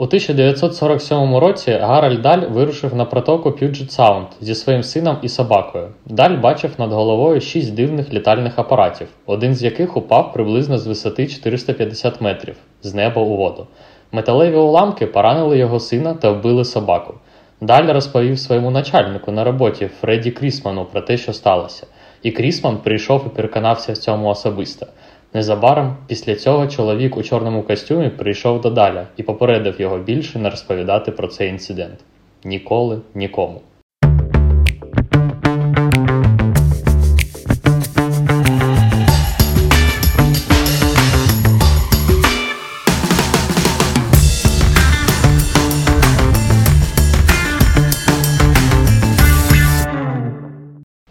[0.00, 5.88] У 1947 році Гаральд Даль вирушив на протоку П'юджет Саунд зі своїм сином і собакою.
[6.06, 11.26] Даль бачив над головою шість дивних літальних апаратів, один з яких упав приблизно з висоти
[11.26, 13.66] 450 метрів з неба у воду.
[14.12, 17.14] Металеві уламки поранили його сина та вбили собаку.
[17.60, 21.86] Даль розповів своєму начальнику на роботі Фредді Крісману про те, що сталося,
[22.22, 24.86] і Крісман прийшов і переконався в цьому особисто.
[25.34, 30.50] Незабаром після цього чоловік у чорному костюмі прийшов до Даля і попередив його більше не
[30.50, 31.98] розповідати про цей інцидент.
[32.44, 33.60] Ніколи нікому.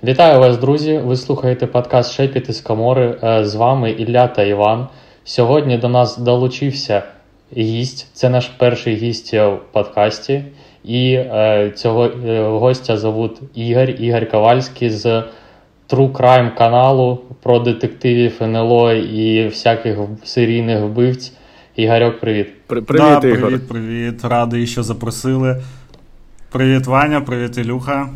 [0.10, 0.98] Вітаю вас, друзі!
[0.98, 3.18] Ви слухаєте подкаст Шепіт із Камори.
[3.24, 4.88] Е, З вами Ілля та Іван.
[5.24, 7.04] Сьогодні до нас долучився
[7.58, 8.08] гість.
[8.14, 10.44] Це наш перший гість в подкасті.
[10.84, 15.06] І е, цього е, гостя зовут Ігор, Ігор Ковальський з
[15.90, 21.34] True Crime каналу про детективів НЛО і всяких серійних вбивць.
[21.76, 22.48] Ігорьок, привіт.
[22.68, 23.50] При- Привіт, да, Ігор.
[23.50, 24.24] Привіт, привіт.
[24.24, 25.62] Радий, що запросили.
[26.52, 28.10] Привіт, Ваня, привіт, Ілюха.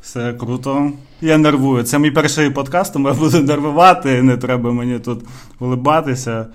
[0.00, 0.92] Все круто.
[1.20, 1.82] Я нервую.
[1.82, 5.20] Це мій перший подкаст, тому я буду нервувати, не треба мені тут
[5.60, 6.46] улибатися.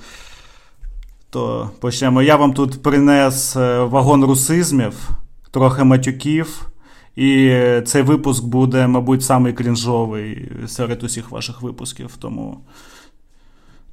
[1.30, 2.22] То почнемо.
[2.22, 5.10] Я вам тут принес е, вагон русизмів,
[5.52, 6.68] трохи матюків.
[7.16, 7.52] І
[7.86, 12.10] цей випуск буде, мабуть, самий крінжовий серед усіх ваших випусків.
[12.20, 12.58] Тому,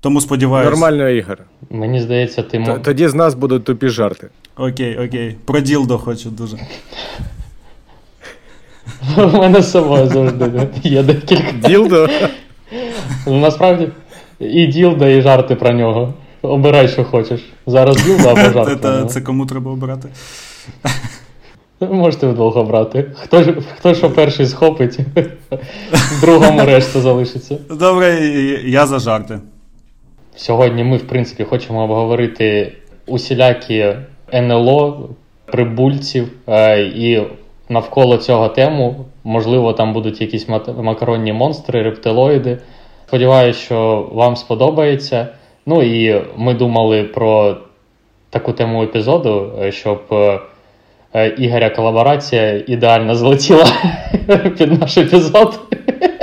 [0.00, 0.70] тому сподіваюся.
[0.70, 1.38] Нормально, Ігор.
[1.70, 4.28] Мені здається, ти Т- Тоді з нас будуть тупі жарти.
[4.56, 5.36] Окей, окей.
[5.44, 6.58] Про ділдо хочу дуже.
[9.16, 11.68] У мене з собою завжди є декілька.
[11.68, 12.08] Ділдо?
[13.26, 13.88] Ну, Насправді
[14.40, 16.14] і ділда, і жарти про нього.
[16.42, 17.40] Обирай, що хочеш.
[17.66, 18.76] Зараз ділда або жарти.
[18.76, 19.08] про це, нього.
[19.08, 20.08] це кому треба обирати?
[21.80, 23.10] Можете вдвох обрати.
[23.14, 23.44] Хто,
[23.78, 24.98] хто що перший схопить,
[26.20, 27.58] другому решта залишиться.
[27.70, 28.14] Добре,
[28.64, 29.38] я за жарти.
[30.36, 32.72] Сьогодні ми, в принципі, хочемо обговорити
[33.06, 33.94] усілякі
[34.34, 35.08] НЛО,
[35.46, 37.22] прибульців е, і
[37.68, 39.04] навколо цього тему.
[39.24, 42.58] Можливо, там будуть якісь макаронні монстри, рептилоїди.
[43.06, 45.28] Сподіваюся, що вам сподобається.
[45.66, 47.56] Ну і ми думали про
[48.30, 50.40] таку тему епізоду, е, щоб е,
[51.14, 53.66] е, Ігоря колаборація ідеально злетіла
[54.58, 55.60] під наш епізод.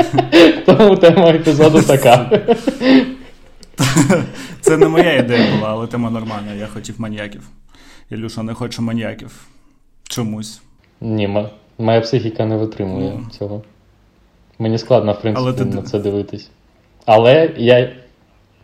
[0.66, 2.32] Тому тема епізоду така.
[4.62, 6.54] Це не моя ідея була, але тема нормальна.
[6.60, 7.42] Я хотів маніяків.
[8.12, 9.46] Ілюша не хоче маніяків.
[10.10, 10.62] Чомусь.
[11.02, 11.48] Ні, м-
[11.80, 13.30] моя психіка не витримує Ну.
[13.32, 13.62] цього.
[14.60, 16.50] Мені складно, в принципі, Але ти- на це дивитись.
[17.06, 17.92] Але я.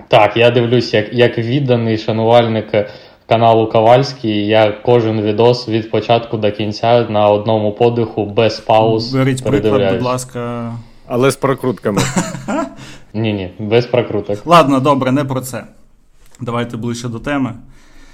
[0.07, 2.87] Так, я дивлюсь, як, як відданий шанувальник
[3.27, 4.47] каналу Ковальський.
[4.47, 9.13] Я кожен відос від початку до кінця на одному подиху, без пауз.
[9.13, 10.71] Беріть приклад, будь ласка.
[11.07, 12.01] Але з прокрутками.
[13.13, 14.45] Ні, ні, без прокруток.
[14.45, 15.63] Ладно, добре, не про це.
[16.41, 17.53] Давайте ближче до теми.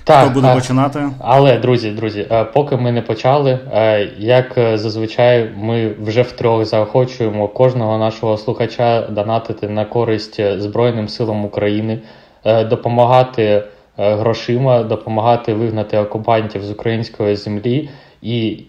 [0.08, 1.10] Так, Хто буде а- починати?
[1.20, 6.66] Але, друзі, друзі, е, поки ми не почали, е, як е, зазвичай, ми вже втрьох
[6.66, 12.00] заохочуємо кожного нашого слухача донатити на користь Збройним силам України,
[12.46, 13.64] допомагати
[13.98, 17.90] грошима, допомагати вигнати окупантів з української землі
[18.22, 18.64] і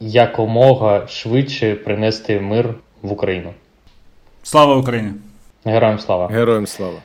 [0.00, 3.50] якомога швидше принести мир в Україну.
[4.42, 5.12] Слава Україні!
[5.64, 6.28] Героям слава!
[6.28, 6.98] Героям слава.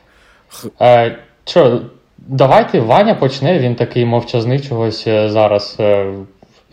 [1.45, 1.81] Що,
[2.17, 5.77] давайте Ваня почне, він такий мовчазний чогось е, зараз.
[5.79, 6.13] Е,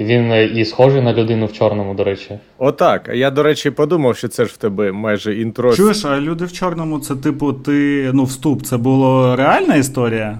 [0.00, 2.38] він е, і схожий на людину в чорному, до речі.
[2.58, 3.10] Отак.
[3.14, 5.74] Я, до речі, подумав, що це ж в тебе майже інтро.
[5.74, 8.10] Чуєш, а люди в чорному, це типу, ти.
[8.14, 10.38] Ну, вступ, це була реальна історія?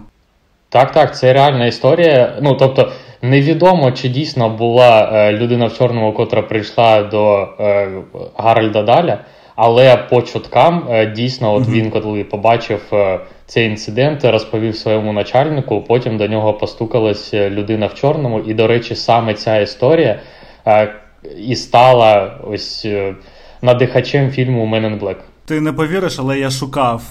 [0.69, 2.39] Так, так, це реальна історія.
[2.43, 2.93] Ну, тобто,
[3.23, 7.89] невідомо, чи дійсно була е, людина в чорному, котра прийшла до е,
[8.37, 9.19] Гарольда Даля,
[9.57, 13.21] але по чуткам е, дійсно, от він, коли побачив е,
[13.53, 18.41] цей інцидент, розповів своєму начальнику, потім до нього постукалась е, людина в чорному.
[18.41, 20.21] І, до речі, саме ця історія
[20.67, 20.95] е,
[21.39, 23.15] і стала ось е,
[23.63, 25.17] надихачем фільму «Men in Black».
[25.45, 27.03] Ти не повіриш, але я шукав,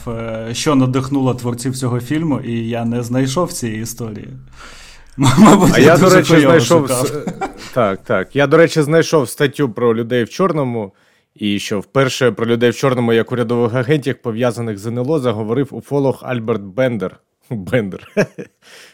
[0.51, 4.27] що надихнуло творців цього фільму, і я не знайшов цієї історії.
[5.17, 6.87] Мабуть, А я, до речі, знайшов.
[6.87, 7.11] шукав.
[7.73, 8.35] Так, так.
[8.35, 10.91] Я, до речі, знайшов статтю про людей в чорному.
[11.35, 16.19] І що вперше про людей в чорному як урядових агентів, пов'язаних з НЛО, заговорив уфолог
[16.21, 17.19] Альберт Бендер.
[17.49, 18.11] Бендер.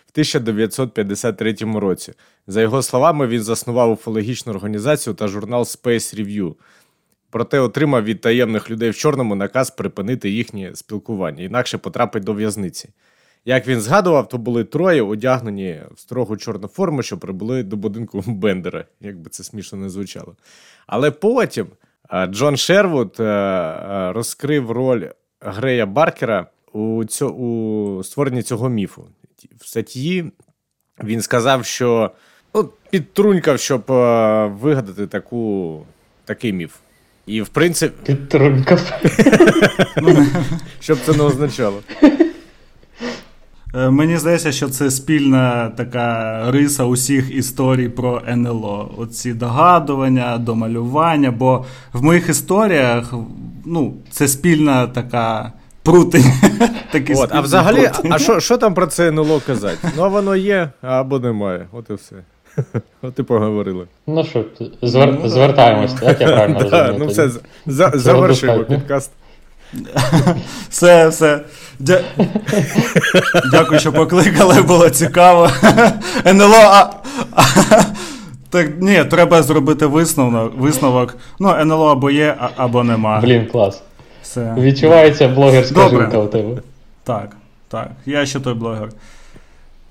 [0.06, 2.14] В 1953 році.
[2.48, 6.56] За його словами, він заснував уфологічну організацію та журнал Space Review.
[7.30, 12.90] Проте отримав від таємних людей в чорному наказ припинити їхнє спілкування, інакше потрапить до в'язниці.
[13.46, 18.24] Як він згадував, то були троє одягнені в строгу чорну форму, що прибули до будинку
[18.28, 20.36] Бендера, як би це смішно не звучало.
[20.88, 21.68] Але потім
[22.28, 23.16] Джон Шервуд
[24.16, 25.04] розкрив роль
[25.42, 29.08] Грея Баркера у цьо, у створенні цього міфу.
[29.62, 30.26] В статті
[31.04, 32.12] він сказав, що
[32.54, 33.84] ну, підтрунькав, щоб
[34.62, 35.86] вигадати таку,
[36.26, 36.76] такий міф.
[37.26, 38.80] І, в принципі, Підтрунькав.
[40.80, 41.82] щоб це не означало.
[43.76, 48.92] Е, мені здається, що це спільна така риса усіх історій про НЛО.
[48.98, 51.32] Оці догадування, домалювання.
[51.32, 53.14] Бо в моїх історіях
[53.66, 55.52] ну, це спільна така
[55.84, 56.26] прутень.
[57.16, 59.78] От, А взагалі, а що що там про це НЛО казати?
[59.98, 61.68] Ну, воно є, або немає.
[61.72, 62.16] От і все.
[63.02, 63.86] От і поговорили.
[64.08, 64.46] Ну що,
[64.82, 65.20] звер...
[65.24, 66.96] ну, звертаємось, так я правильно розумію?
[67.00, 67.30] Ну, все,
[67.94, 69.12] завершуємо підкаст.
[70.70, 71.40] Все, все.
[71.80, 72.02] Дя...
[73.52, 75.50] Дякую, що покликали, було цікаво.
[76.26, 76.56] НЛО.
[76.56, 76.90] А...
[78.50, 80.54] Так, ні, треба зробити висновок.
[80.58, 81.18] висновок.
[81.40, 83.20] Ну, НЛО або є, або нема.
[83.20, 83.82] Блін, клас.
[84.22, 84.54] Все.
[84.58, 86.62] Відчувається блогерська жилка у тебе.
[87.04, 87.36] Так,
[87.68, 87.92] так.
[88.06, 88.90] Я ще той блогер.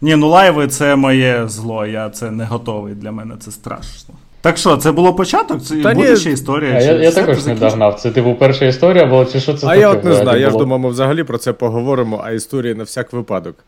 [0.01, 4.15] Ні, ну лайви це моє зло, я це не готовий для мене, це страшно.
[4.47, 5.63] Так що, це було початок?
[5.63, 6.17] Це Та буде ні.
[6.17, 6.75] ще історія?
[6.77, 7.95] А чи Я я також не догнав.
[7.95, 9.81] Це типу перша історія була, чи що це А таке?
[9.81, 12.85] я от не знаю, я ж думав, ми взагалі про це поговоримо, а історії на
[12.85, 13.65] всяк випадок.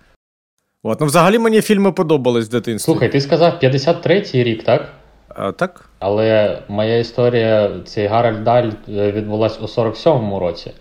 [0.82, 2.92] От, ну взагалі мені фільми подобались в дитинстві.
[2.92, 4.88] Слухай, ти сказав 53-й рік, так?
[5.28, 5.88] А, Так.
[5.98, 10.72] Але моя історія, цей Гаральд Даль е, відбулась у 47-му році.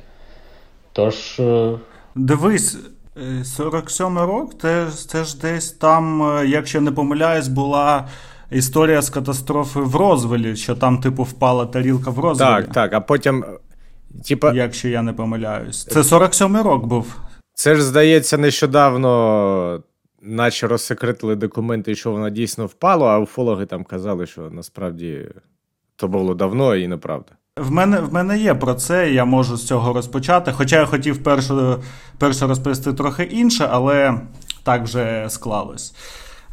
[0.93, 1.39] Тож.
[1.39, 1.71] Е,
[2.15, 2.77] Дивись,
[3.43, 8.07] 47 й рок, це, це ж десь там, е, якщо не помиляюсь, була
[8.51, 12.49] історія з катастрофи в Розвелі, що там, типу, впала тарілка в Розвелі.
[12.49, 13.45] Так, так, а потім.
[14.27, 14.53] Типа...
[14.53, 15.85] Якщо я не помиляюсь.
[15.85, 17.15] Це 47-й рок був.
[17.53, 19.83] Це ж, здається, нещодавно,
[20.21, 25.27] наче розсекретили документи, що вона дійсно впала, а уфологи там казали, що насправді
[25.95, 27.31] то було давно і неправда.
[27.57, 30.51] В мене в мене є про це, я можу з цього розпочати.
[30.51, 31.77] Хоча я хотів перше,
[32.17, 34.19] перше розповісти трохи інше, але
[34.63, 35.93] так вже склалось.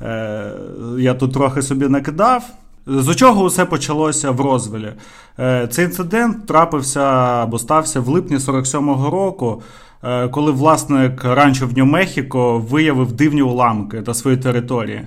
[0.02, 0.50] Е,
[0.98, 2.44] Я тут трохи собі накидав.
[2.86, 4.92] З чого усе почалося в розвилі?
[5.38, 7.00] Е, Цей інцидент трапився
[7.42, 9.62] або стався в липні 47-го року,
[10.04, 15.06] е, коли власник ранчо в Нью-Мехіко виявив дивні уламки на своїй території.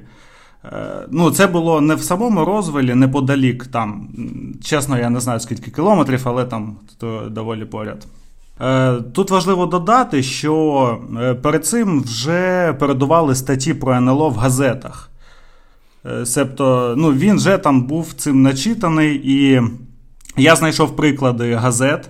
[1.10, 3.68] Ну, Це було не в самому розвилі, неподалік.
[3.68, 4.08] там,
[4.64, 6.76] Чесно, я не знаю скільки кілометрів, але там
[7.30, 8.08] доволі поряд.
[8.62, 15.10] Е, тут важливо додати, що е, перед цим вже передували статті про НЛО в газетах.
[16.26, 19.62] Себто, ну, він вже там був цим начитаний, і
[20.38, 22.10] я знайшов приклади газет,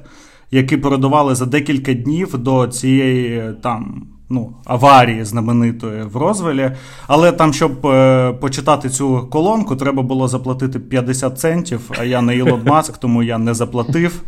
[0.52, 6.72] які передували за декілька днів до цієї там ну, аварії знаменитої в Розвелі.
[7.08, 12.36] Але там, щоб е, почитати цю колонку, треба було заплатити 50 центів, а я не
[12.36, 14.22] Ілон Маск, тому я не заплатив.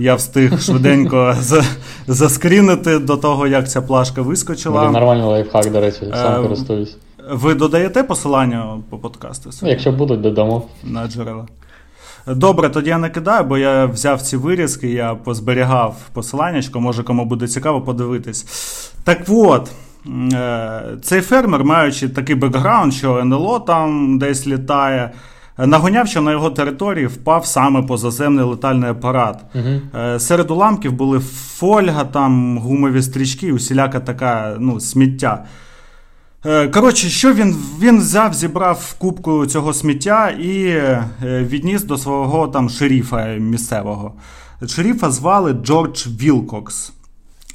[0.00, 1.36] Я встиг швиденько
[2.06, 4.80] заскрінити до того, як ця плашка вискочила.
[4.80, 6.96] Буде нормальний лайфхак, до речі, сам е, користуюсь.
[7.30, 9.50] Ви додаєте посилання по подкасту?
[9.62, 10.62] Ну, Якщо будуть, додамо.
[10.84, 11.46] На джерела.
[12.26, 17.24] Добре, тоді я не кидаю, бо я взяв ці вирізки, я позберігав посиланнячко, може кому
[17.24, 18.46] буде цікаво подивитись.
[19.04, 19.70] Так от,
[20.32, 25.10] е, цей фермер, маючи такий бекграунд, що НЛО там десь літає,
[25.58, 29.44] нагоняв, що на його території впав саме позаземний летальний апарат.
[29.54, 29.80] Угу.
[30.18, 31.18] Серед уламків були
[31.58, 35.44] фольга, там гумові стрічки, усіляка така ну, сміття.
[36.46, 42.48] Е, коротше, що він він взяв, зібрав кубку цього сміття і е, відніс до свого
[42.48, 44.12] там шеріфа місцевого.
[44.66, 46.92] Шеріфа звали Джордж Вілкокс.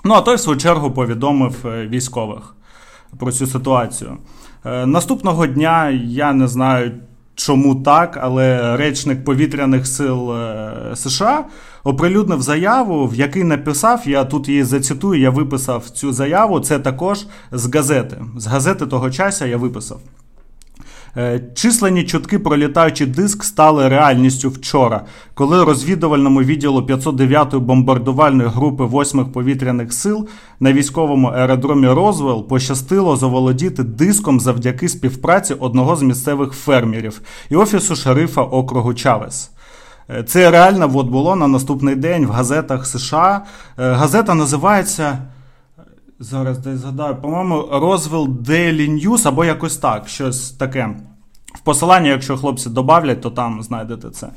[0.03, 2.55] Ну, а той, в свою чергу, повідомив військових
[3.19, 4.17] про цю ситуацію.
[4.85, 6.91] Наступного дня я не знаю,
[7.35, 10.33] чому так, але речник повітряних сил
[10.95, 11.45] США
[11.83, 16.59] оприлюднив заяву, в якій написав, я тут її зацитую, я виписав цю заяву.
[16.59, 18.21] Це також з газети.
[18.37, 19.99] З газети того часу я виписав.
[21.17, 25.01] Е, численні чутки про літаючий диск стали реальністю вчора,
[25.33, 30.27] коли розвідувальному відділу 509-ї бомбардувальної групи 8-х повітряних сил
[30.59, 37.95] на військовому аеродромі Розвел пощастило заволодіти диском завдяки співпраці одного з місцевих фермерів і офісу
[37.95, 39.51] шерифа округу Чавес.
[40.09, 43.41] Е, це реально от було на наступний день в газетах США.
[43.79, 45.17] Е, газета називається.
[46.23, 50.95] Зараз десь згадаю, по-моєму, Розвел Daily News або якось так, щось таке.
[51.55, 54.27] В посиланні, якщо хлопці додавлять, то там знайдете це.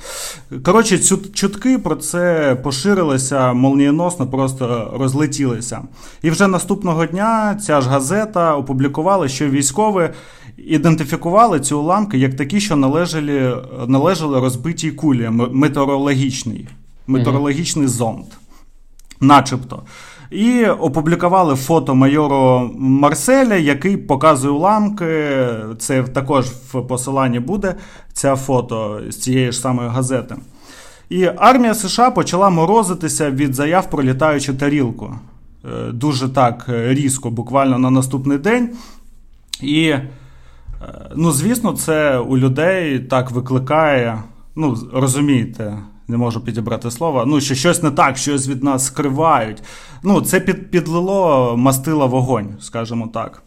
[0.64, 0.98] Коротше,
[1.34, 5.82] чутки про це поширилися молнієносно, просто розлетілися.
[6.22, 10.10] І вже наступного дня ця ж газета опублікувала, що військові
[10.56, 16.68] ідентифікували ці уламки як такі, що належали належали розбитій кулі метеорологічний,
[17.06, 18.24] метеорологічний зонд,
[19.20, 19.82] начебто.
[20.30, 25.34] І опублікували фото майору Марселя, який показує уламки.
[25.78, 27.74] Це також в посиланні буде
[28.12, 30.36] ця фото з цієї ж самої газети.
[31.10, 35.14] І армія США почала морозитися від заяв про літаючу тарілку.
[35.64, 38.70] Е, дуже так різко, буквально на наступний день.
[39.62, 40.02] І, е,
[41.16, 44.22] ну, звісно, це у людей так викликає,
[44.56, 45.78] ну, розумієте,
[46.08, 49.62] не можу підібрати слова, ну, що щось не так, щось від нас скривають.
[50.02, 53.42] Ну, Це під, підлило мастила вогонь, скажімо так.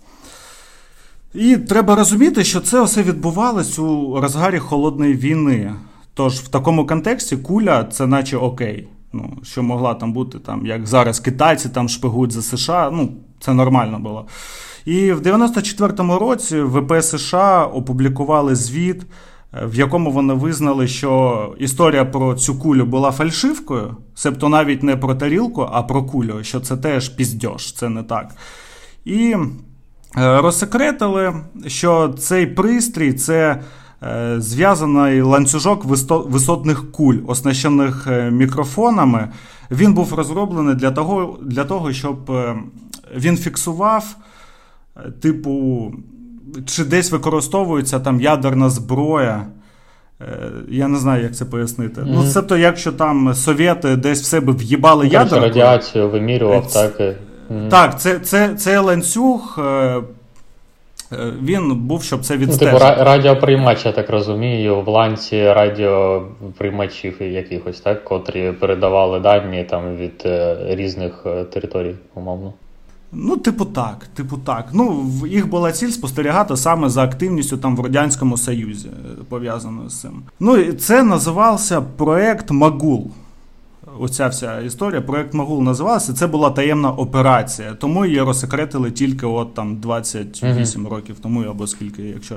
[1.33, 5.75] І треба розуміти, що це все відбувалось у розгарі холодної війни.
[6.13, 8.87] Тож в такому контексті куля це наче окей.
[9.13, 13.53] Ну, Що могла там бути, там, як зараз китайці там шпигують за США, ну, це
[13.53, 14.25] нормально було.
[14.85, 19.05] І в 94-му році ВП США опублікували звіт
[19.53, 25.15] в якому вони визнали, що історія про цю кулю була фальшивкою, себто навіть не про
[25.15, 28.35] тарілку, а про кулю, що це теж піздьош, це не так.
[29.05, 29.35] І
[30.17, 31.33] е, розсекретили,
[31.67, 33.61] що цей пристрій це
[34.03, 39.29] е, зв'язаний ланцюжок висотних куль, оснащених е, мікрофонами.
[39.71, 42.31] Він був розроблений для того, для того щоб
[43.15, 44.15] він фіксував,
[45.21, 45.93] типу
[46.65, 49.45] чи десь використовується там ядерна зброя.
[50.21, 50.25] Е,
[50.69, 52.01] я не знаю, як це пояснити.
[52.01, 52.11] Mm-hmm.
[52.13, 55.45] Ну, Тобто, якщо там совєти десь в себе в'їбали ну, ядерку...
[55.45, 56.99] радіацію вимірював, це, так.
[56.99, 57.69] Mm-hmm.
[57.69, 60.01] Так, це це, це ланцюг, е,
[61.43, 62.83] він був, щоб це відстежити.
[62.83, 69.95] Ну, типу радіоприймач, я так розумію, в ланці радіоприймачів якихось, так, котрі передавали дані там
[69.95, 72.53] від е, різних територій, умовно.
[73.11, 74.69] Ну, типу, так, типу, так.
[74.73, 80.01] Ну, їх була ціль спостерігати саме за активністю там в Радянському Союзі, е, пов'язаною з
[80.01, 80.21] цим.
[80.39, 83.11] Ну, і це називався проект Магул.
[83.99, 86.13] Оця вся історія, проект Магул називався.
[86.13, 90.89] Це була таємна операція, тому її розсекретили тільки от там 28 mm-hmm.
[90.89, 92.35] років тому, або скільки, якщо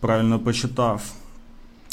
[0.00, 1.02] правильно почитав.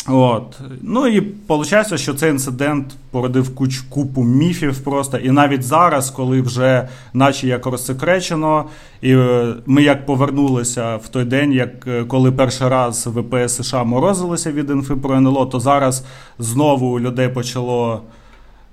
[0.08, 0.60] От.
[0.82, 5.18] Ну і виходить, що цей інцидент породив куч купу міфів просто.
[5.18, 8.66] І навіть зараз, коли вже наче як розсекречено,
[9.02, 13.84] і е, ми як повернулися в той день, як е, коли перший раз ВПС США
[13.84, 16.06] морозилися від інфи про НЛО, то зараз
[16.40, 18.02] знову людей почало.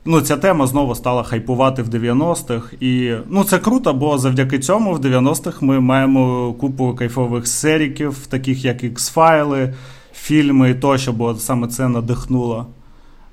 [0.07, 2.76] Ну, ця тема знову стала хайпувати в 90-х.
[2.81, 8.64] І ну, це круто, бо завдяки цьому в 90-х ми маємо купу кайфових серіків, таких
[8.64, 9.73] як X-файли
[10.14, 12.66] фільми і тощо, бо саме це надихнуло.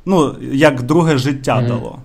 [0.05, 1.67] Ну, як друге життя mm-hmm.
[1.67, 2.00] дало.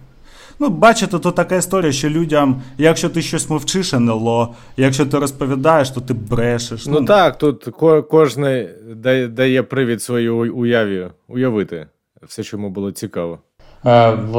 [0.58, 5.90] Ну, бачите, то така історія, що людям, якщо ти щось мовчиш, НЛО, якщо ти розповідаєш,
[5.90, 6.86] то ти брешеш.
[6.86, 11.86] Ну, ну так, тут ко- кожен дає, дає привід своїй уяві уявити
[12.22, 13.38] все, що йому було цікаво.
[13.86, 14.36] Е, в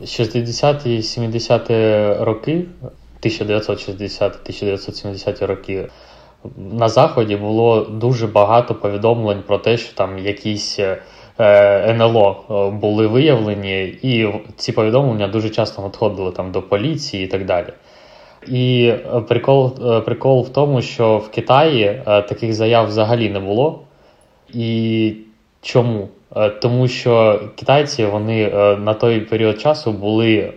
[0.00, 2.64] 60-ті 70-ті роки,
[3.22, 5.88] 1960-1970 роки,
[6.56, 10.98] на Заході було дуже багато повідомлень про те, що там якісь е,
[11.94, 17.44] НЛО е, були виявлені, і ці повідомлення дуже часто надходили там до поліції і так
[17.46, 17.66] далі.
[18.48, 18.92] І
[19.28, 23.80] прикол прикол в тому, що в Китаї е, таких заяв взагалі не було.
[24.54, 25.12] І
[25.62, 26.08] чому?
[26.62, 30.52] Тому що китайці вони на той період часу були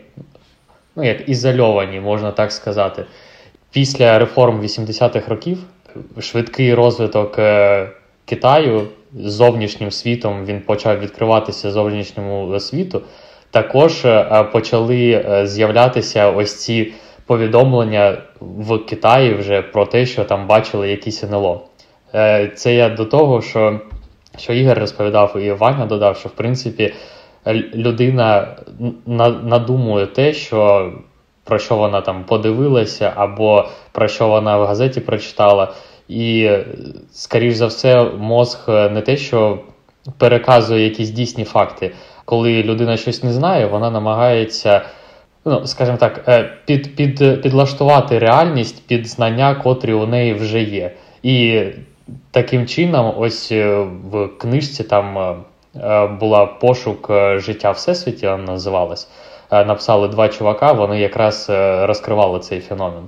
[0.95, 3.05] ну, як ізольовані, можна так сказати.
[3.71, 5.57] Після реформ 80-х років
[6.19, 7.89] швидкий розвиток е,
[8.25, 13.01] Китаю з зовнішнім світом він почав відкриватися зовнішньому світу.
[13.51, 16.93] Також е, почали е, з'являтися ось ці
[17.25, 21.61] повідомлення в Китаї вже про те, що там бачили якісь НЛО.
[22.55, 23.79] Це я до того, що
[24.37, 26.93] що Ігор розповідав, і Ваня додав, що в принципі
[27.75, 28.55] людина
[29.43, 30.91] надумує те, що
[31.45, 35.73] про що вона там подивилася, або про що вона в газеті прочитала.
[36.07, 36.51] І,
[37.11, 39.59] скоріш за все, мозг не те, що
[40.17, 41.91] переказує якісь дійсні факти.
[42.25, 44.81] Коли людина щось не знає, вона намагається,
[45.45, 50.91] ну, скажімо так, е, під, під, підлаштувати реальність під знання, котрі у неї вже є.
[51.23, 51.63] І
[52.31, 55.17] таким чином, ось е, в книжці там
[55.75, 59.07] е, була пошук життя Всесвіті, вона називалась.
[59.55, 63.07] Е, написали два чувака, вони якраз е, розкривали цей феномен.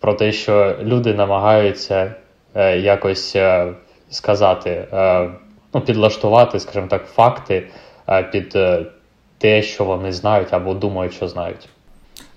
[0.00, 2.14] Про те, що люди намагаються
[2.54, 3.36] е, якось
[4.10, 4.86] сказати,
[5.74, 7.68] ну, підлаштувати, скажімо так, факти
[8.32, 8.58] під
[9.38, 11.68] те, що вони знають або думають, що знають.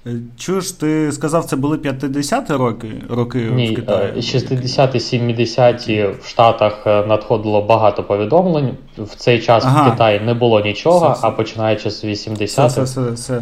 [0.07, 4.11] Е, Чуєш, ти сказав, це були 50-ті роки роки в Китаї?
[4.15, 8.77] е, 60-ті, 70-ті в Штатах е, надходило багато повідомлень.
[8.97, 9.87] В цей час Ага.
[9.87, 11.27] в Китаї не було нічого, Все, все.
[11.27, 12.81] а починаючи з 80-х.
[13.13, 13.41] все,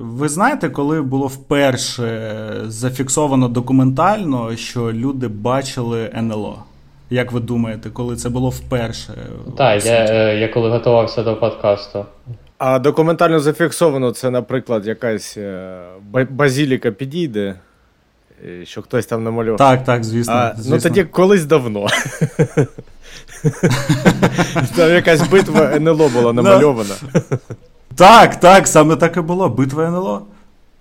[0.00, 2.32] Ви знаєте, коли було вперше
[2.66, 6.58] зафіксовано документально, що люди бачили НЛО?
[7.10, 9.12] Як ви думаєте, коли це було вперше?
[9.56, 12.04] Так, я, я коли готувався до подкасту.
[12.58, 15.78] А документально зафіксовано це, наприклад, якась е,
[16.30, 17.54] базіліка підійде,
[18.44, 19.58] е, що хтось там намалював.
[19.58, 20.34] Так, так, звісно.
[20.34, 20.76] А, звісно.
[20.76, 21.86] ну тоді колись давно.
[24.76, 26.94] Там якась битва НЛО була намальована.
[27.96, 29.48] Так, так, саме так і було.
[29.48, 30.22] Битва НЛО.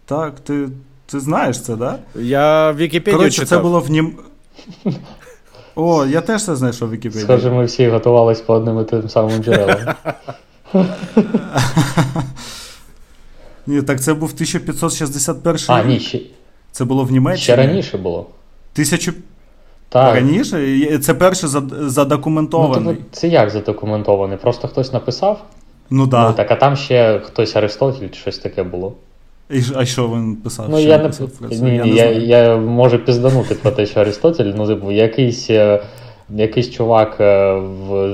[0.06, 0.68] Так, ти,
[1.06, 1.77] ти знаєш це, так?
[1.80, 2.00] Да?
[2.22, 3.50] Я в Вікіпедію Коротше, читав.
[3.50, 4.13] це було в нім.
[5.75, 7.24] О, я теж це знайшов в Вікіпедії.
[7.24, 9.77] Схоже, ми всі готувались по одним і тим самим джерелам.
[13.68, 15.88] Ні, так це був 1561 А, рік.
[15.88, 16.20] ні, ще,
[16.72, 17.44] Це було в Німеччині.
[17.44, 18.25] ще раніше було.
[18.74, 19.13] Тисячу...
[19.89, 20.15] Так.
[20.15, 21.00] Раніше?
[21.00, 21.89] Це перше зад-
[22.98, 24.38] Ну, це як задокументований?
[24.38, 25.44] Просто хтось написав?
[25.89, 26.30] Ну так.
[26.30, 28.94] Ну так, а там ще хтось Аристотель чи щось таке було.
[29.50, 30.65] І А що він писав?
[30.70, 33.86] Ну Що я він не писав ні, ні, не я, я можу пізданути про те,
[33.86, 35.84] що Аристотель, ну, типу, якийсь, е,
[36.30, 37.53] якийсь чувак е,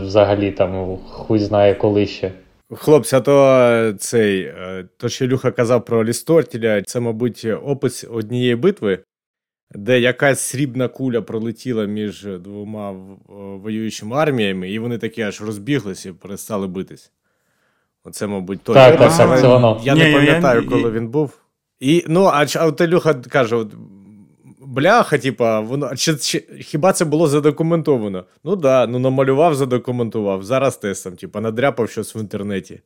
[0.05, 2.31] взагалі там хуй знає коли ще.
[2.71, 8.05] Хлопці, а то е, цей, е, то, що Люха казав про Арістотеля, це, мабуть, опис
[8.11, 8.99] однієї битви,
[9.75, 12.95] де якась срібна куля пролетіла між двома
[13.63, 17.11] воюючими арміями, і вони такі аж розбіглися і перестали битись.
[18.03, 18.75] Оце, мабуть, той.
[18.75, 19.81] Так, так, так, це воно.
[19.83, 21.37] Я не пам'ятаю, я- коли він був.
[21.79, 23.73] І, ну, а, а от Ілюха каже: от,
[24.69, 28.23] бляха, типа, воно, чи, чи, хіба це було задокументовано?
[28.43, 30.43] Ну да, ну намалював, задокументував.
[30.43, 32.79] Зараз теж там, типа, надряпав щось в інтернеті.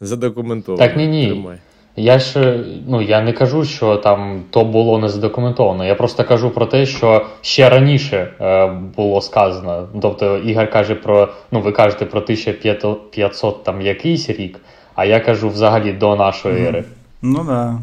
[0.00, 0.86] Задокументовано.
[0.86, 1.26] Так, ні-ні.
[1.26, 1.58] Тримай.
[1.96, 5.84] Я ж ну я не кажу, що там то було не задокументовано.
[5.84, 8.66] Я просто кажу про те, що ще раніше е,
[8.96, 9.88] було сказано.
[10.02, 14.60] Тобто Ігор каже про ну ви кажете про 1500 там якийсь рік,
[14.94, 16.84] а я кажу взагалі до нашої ери.
[17.22, 17.46] Ну так.
[17.46, 17.78] Да.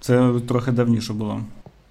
[0.00, 1.40] Це трохи давніше було.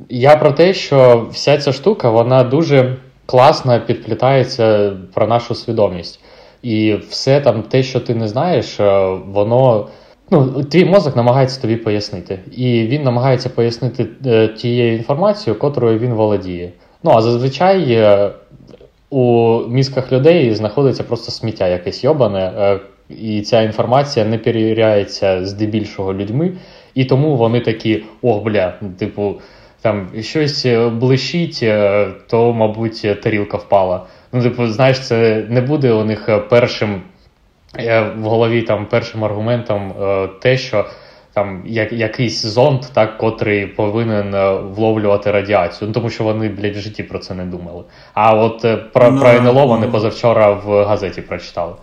[0.09, 6.19] Я про те, що вся ця штука вона дуже класно підплітається про нашу свідомість.
[6.61, 9.87] І все там, те, що ти не знаєш, е, воно.
[10.31, 12.39] Ну, твій мозок намагається тобі пояснити.
[12.51, 16.71] І він намагається пояснити е, тією інформацією, котрою він володіє.
[17.03, 18.31] Ну, а зазвичай е,
[19.09, 26.51] у мізках людей знаходиться просто сміття якесь йобане, і ця інформація не перевіряється здебільшого людьми,
[26.95, 29.35] і тому вони такі: ох, бля, типу,
[29.81, 34.05] там щось е, блищить, е, то, мабуть, тарілка впала.
[34.33, 37.01] Ну, типу, знаєш, це не буде у них е, першим
[38.17, 39.93] в голові там першим аргументом
[40.41, 40.85] те, що
[41.33, 45.87] там як, якийсь зонд, так, котрий повинен вловлювати радіацію.
[45.87, 47.83] Ну, тому що вони, блядь, в житті про це не думали.
[48.13, 48.61] А от
[48.93, 49.91] про, Ну, про НЛО вони ну.
[49.91, 51.73] позавчора в газеті прочитали.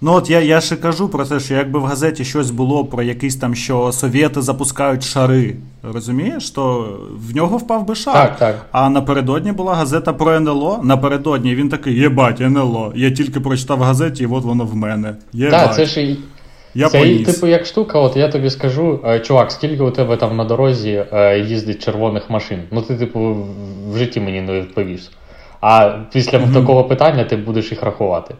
[0.00, 3.02] Ну от я, я ще кажу про те, що якби в газеті щось було про
[3.02, 5.56] якийсь там, що совєти запускають шари,
[5.92, 6.88] розумієш, то
[7.30, 8.14] в нього впав би шар.
[8.14, 8.66] Так, так.
[8.72, 10.80] А напередодні була газета про НЛО.
[10.82, 12.92] Напередодні він такий, єбать, НЛО.
[12.96, 15.16] Я тільки прочитав в газеті, і от воно в мене.
[15.32, 15.60] Єбать.
[15.66, 16.18] Так, це ж і-
[16.74, 17.26] я це, поніс.
[17.34, 21.04] типу, як штука, от я тобі скажу, е, чувак, скільки у тебе там на дорозі
[21.12, 22.58] е, їздить червоних машин?
[22.70, 23.36] Ну ти, типу,
[23.92, 25.10] в- житті мені не відповіш.
[25.60, 28.34] А після такого питання ти будеш їх рахувати.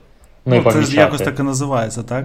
[0.48, 2.24] Ну, Ну, це ж якось так і називається, так?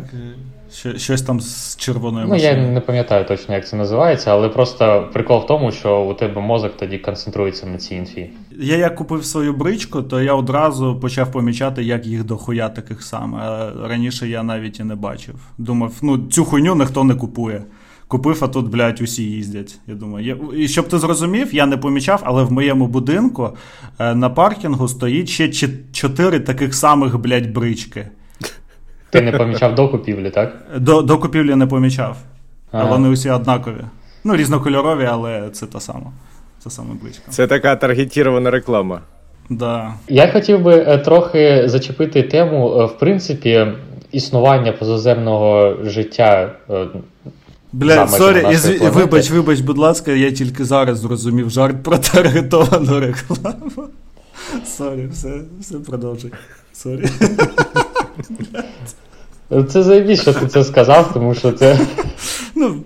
[0.98, 5.40] Щось там з червоною Ну, я не пам'ятаю точно, як це називається, але просто прикол
[5.40, 8.30] в тому, що у тебе мозок тоді концентрується на цій інфі.
[8.60, 13.72] Я як купив свою бричку, то я одразу почав помічати, як їх дохуя таких саме.
[13.84, 15.36] Раніше я навіть і не бачив.
[15.58, 17.64] Думав, ну цю хуйню ніхто не купує.
[18.14, 19.76] Купив, а тут, блядь, усі їздять.
[19.88, 20.38] Я думаю, я...
[20.58, 23.58] і щоб ти зрозумів, я не помічав, але в моєму будинку
[24.00, 25.50] е, на паркінгу стоїть ще
[25.92, 28.08] чотири таких самих, блядь, брички.
[29.10, 30.66] Ти не помічав до купівлі, так?
[30.78, 32.18] До, до купівлі не помічав.
[32.72, 33.84] А вони усі однакові.
[34.24, 36.12] Ну, різнокольорові, але це та сама.
[36.60, 37.24] Це саме бричка.
[37.30, 39.02] Це така таргетірована реклама.
[39.50, 39.94] Да.
[40.08, 43.68] Я хотів би е, трохи зачепити тему, е, в принципі,
[44.12, 46.52] існування позаземного життя.
[47.74, 53.90] Бля, sorry, нашої вибач, вибач, будь ласка, я тільки зараз зрозумів жарт про таргетовану рекламу.
[54.78, 56.32] Sorry, все, все продовжуй.
[56.74, 57.06] Sorry.
[59.70, 61.80] Це заєбісь, що ти це сказав, тому що це.
[62.56, 62.84] Ну,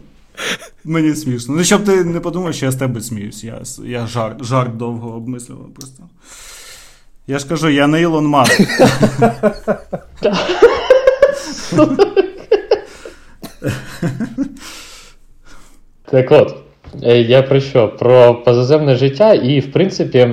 [0.86, 1.56] мені смішно.
[1.56, 3.43] Ну, щоб ти не подумав, що я з тебе сміюсь.
[3.43, 6.04] Я, я жарт, жарт довго обмислював просто.
[7.28, 8.62] Я ж кажу, я не Ілон Маск.
[16.12, 16.56] Так от,
[17.03, 17.88] е, я про що?
[17.88, 20.30] Про позаземне життя, і, в принципі,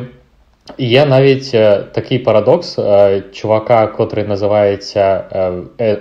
[0.78, 5.24] є навіть е, такий парадокс е, чувака, котрий називається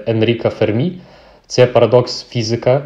[0.07, 0.93] Енріка Фермі.
[1.47, 2.81] Це парадокс фізика.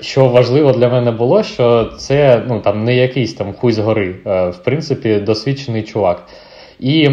[0.00, 4.14] Що важливо для мене було, що це ну, там, не якийсь там хуй з гори,
[4.24, 6.22] в принципі, досвідчений чувак.
[6.80, 7.10] І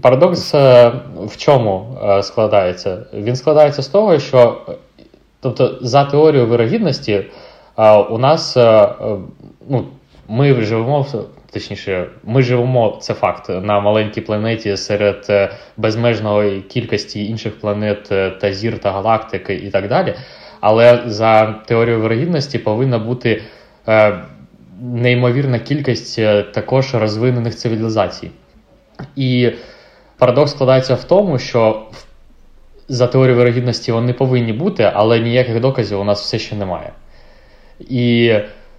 [0.00, 0.54] парадокс
[1.26, 2.98] в чому складається?
[3.14, 4.56] Він складається з того, що
[5.40, 7.24] тобто, за теорією вирогідності
[8.10, 8.56] у нас
[9.68, 9.84] ну,
[10.28, 11.06] ми живемо
[11.52, 18.30] точніше, ми живемо це факт на маленькій планеті серед е, безмежної кількості інших планет е,
[18.30, 20.14] та зір та галактики і так далі.
[20.60, 23.42] Але за теорією вирогідності повинна бути
[23.88, 24.18] е,
[24.80, 26.16] неймовірна кількість
[26.52, 28.30] також розвинених цивілізацій.
[29.16, 29.52] І
[30.18, 31.82] парадокс складається в тому, що
[32.90, 36.92] за теорією вирогідності вони повинні бути, але ніяких доказів у нас все ще немає.
[37.80, 38.34] І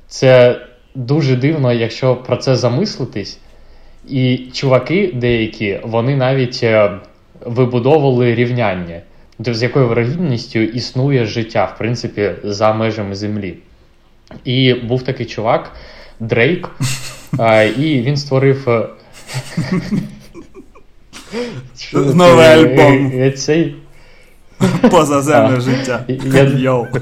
[0.08, 0.62] це
[0.96, 3.40] дуже дивно, якщо про це замислитись.
[4.10, 6.92] І чуваки деякі, вони навіть е,
[7.46, 9.02] вибудовували рівняння,
[9.40, 13.58] з якою вирогідністю існує життя, в принципі, за межами землі.
[14.46, 15.72] І був такий чувак,
[16.20, 16.70] Дрейк,
[17.78, 18.70] і він створив.
[18.70, 18.88] Е,
[21.94, 23.34] Новий альбом.
[23.34, 23.76] Цей...
[24.92, 26.04] Позаземне життя.
[26.58, 26.88] Yo.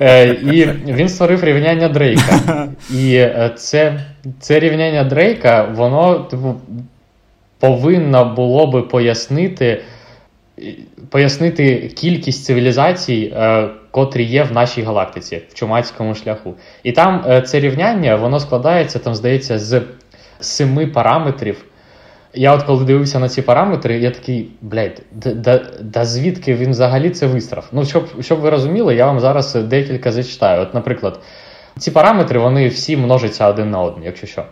[0.00, 2.68] Е, і він створив рівняння Дрейка.
[2.94, 4.00] І е, це
[4.40, 6.54] це рівняння Дрейка, воно типу,
[7.58, 9.82] повинно було би пояснити
[11.10, 16.54] пояснити кількість цивілізацій, е, котрі є в нашій галактиці, в чумацькому шляху.
[16.82, 19.82] І там це рівняння, воно складається, там, здається, з
[20.40, 21.64] семи параметрів.
[22.34, 27.10] Я от коли дивився на ці параметри, я такий, блядь, да, да звідки він взагалі
[27.10, 27.68] це вистрав?
[27.72, 30.62] Ну, щоб щоб ви розуміли, я вам зараз декілька зачитаю.
[30.62, 31.20] От, наприклад,
[31.78, 34.44] ці параметри вони всі множаться один на один, якщо що.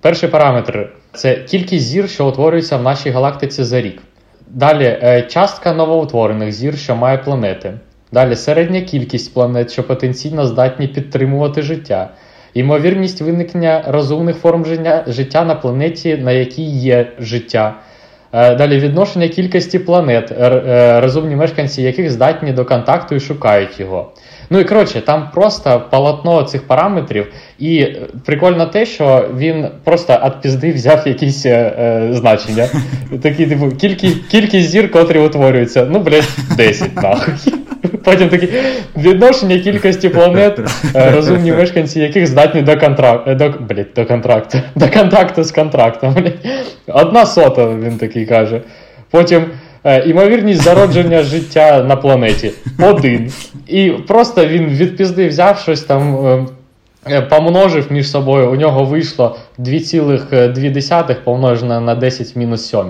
[0.00, 4.02] Перший параметр це кількість зір, що утворюється в нашій галактиці за рік.
[4.46, 7.72] Далі е, частка новоутворених зір, що має планети.
[8.12, 12.10] Далі середня кількість планет, що потенційно здатні підтримувати життя
[12.56, 14.64] ймовірність виникнення розумних форм
[15.06, 17.74] життя на планеті, на якій є життя.
[18.32, 24.12] Е, далі відношення кількості планет, е, розумні мешканці яких здатні до контакту і шукають його.
[24.50, 27.26] Ну і коротше, там просто полотно цих параметрів,
[27.58, 27.86] і
[28.24, 32.68] прикольно те, що він просто від пізди взяв якісь е, е, значення.
[33.22, 35.86] Такі, типу, кількість, кількість зір, котрі утворюються.
[35.90, 37.55] Ну, блядь, 10 нахуй.
[38.06, 38.48] Потім такі
[38.96, 40.60] відношення кількості планет,
[40.94, 43.30] е, розумні мешканці, яких здатні до контракту.
[43.30, 43.54] Е, до,
[43.96, 44.58] до контракту.
[44.74, 46.14] До контакту з контрактом.
[46.14, 46.32] Блядь.
[46.86, 48.60] Одна сота, він такий каже.
[49.10, 49.44] Потім.
[49.84, 53.32] Е, імовірність зародження життя на планеті один.
[53.66, 56.48] І просто він від пізди взяв щось там,
[57.30, 58.50] помножив між собою.
[58.50, 62.80] У нього вийшло 2,2 помножене на 10 мінус 7.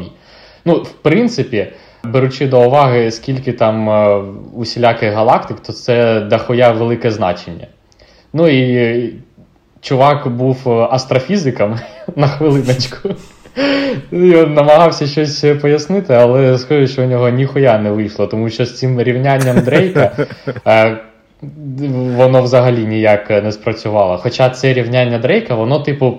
[0.64, 1.66] Ну, в принципі
[2.12, 4.22] беручи до уваги, скільки там е,
[4.54, 7.66] усіляких галактик, то це дохуя велике значення.
[8.32, 9.14] Ну і
[9.80, 11.78] чувак був е, астрофізиком
[12.16, 13.08] на хвилиночку.
[14.12, 18.78] Він намагався щось пояснити, але скажу, що у нього ніхуя не вийшло, тому що з
[18.78, 20.26] цим рівнянням Дрейка
[20.66, 20.98] е,
[22.16, 24.18] воно взагалі ніяк не спрацювало.
[24.18, 26.18] Хоча це рівняння Дрейка, воно, типу,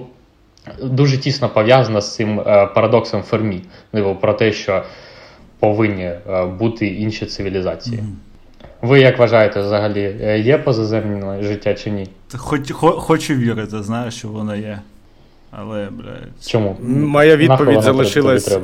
[0.83, 2.41] дуже тісно пов'язано з цим
[2.75, 3.61] парадоксом Фермі.
[3.93, 4.83] Типу, про те, що
[5.59, 8.03] повинні е, бути інші цивілізації.
[8.81, 12.07] Ви як вважаєте, взагалі, е, є позаземне життя чи ні?
[12.35, 14.79] Хоч, хо, Хочу вірити, знаю, що воно є.
[15.51, 16.45] Але, блядь.
[16.45, 16.77] Чому?
[16.89, 18.57] Моя відповідь залишилась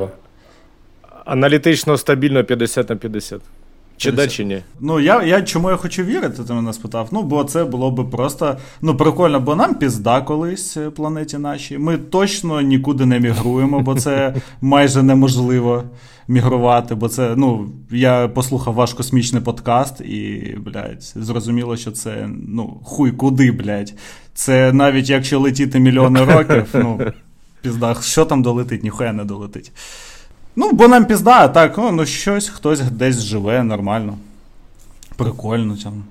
[1.26, 3.42] аналітично стабільно 50 на 50.
[3.98, 4.62] Чи да, чи ні?
[4.80, 7.08] Ну, я я чому я хочу вірити, ти мене спитав.
[7.12, 11.78] Ну, бо це було би просто ну, прикольно, бо нам пізда колись е, планеті нашій.
[11.78, 15.84] Ми точно нікуди не мігруємо, бо це майже неможливо
[16.28, 16.96] мігрувати.
[16.96, 23.12] Бо це, ну, я послухав ваш космічний подкаст, і, блядь, зрозуміло, що це ну, хуй
[23.12, 23.94] куди, блядь.
[24.34, 27.00] Це навіть якщо летіти мільйони років, ну,
[27.62, 29.72] пізда, що там долетить, ніхуя не долетить.
[30.56, 34.18] Ну, бо нам пізда, а так, ну, ну щось, хтось десь живе нормально.
[35.16, 36.04] Прикольно там.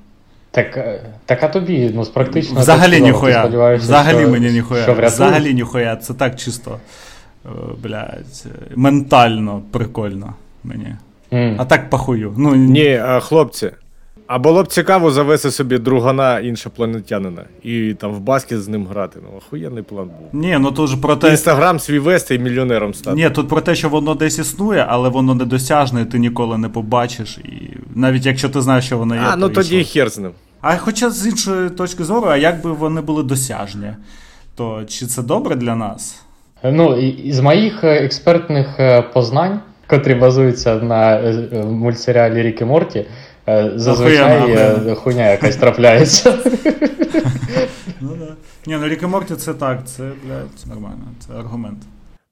[0.51, 2.61] Так е, так а тобі, ну, практично.
[2.61, 3.75] Взагалі ніхуя.
[3.75, 4.83] Взагалі що, мені ніхуя.
[4.83, 5.97] Що Взагалі ніхуя.
[5.97, 6.79] Це так чисто.
[7.45, 10.97] Блять, блядь, ментально прикольно мені.
[11.33, 11.57] Mm.
[11.59, 12.35] А так похую.
[12.39, 13.71] Ну, Ні, хлопці.
[14.35, 19.19] А було б цікаво завести собі другана іншопланетянина і там в баскет з ним грати.
[19.23, 20.43] Ну, охуєнний план був.
[20.43, 21.31] Ні, ну тут ж про те.
[21.31, 23.17] Інстаграм свій вести і мільйонером стати.
[23.17, 26.69] Ні, тут про те, що воно десь існує, але воно недосяжне, і ти ніколи не
[26.69, 27.39] побачиш.
[27.39, 29.21] І навіть якщо ти знаєш, що воно є.
[29.25, 30.33] А, ну то тоді і хер з ним.
[30.61, 33.93] А хоча з іншої точки зору, а як би вони були досяжні,
[34.55, 36.23] то чи це добре для нас?
[36.65, 43.07] Ну, із моїх е, експертних е, познань, котрі базуються на е, мультсеріалі Рік і Морті,
[43.75, 46.39] зазвичай Охуєнно, е, хуйня якась трапляється.
[48.01, 48.37] Ну да.
[48.67, 51.79] Ні, ну Рік і Морті це так, це, блядь, нормально, це аргумент.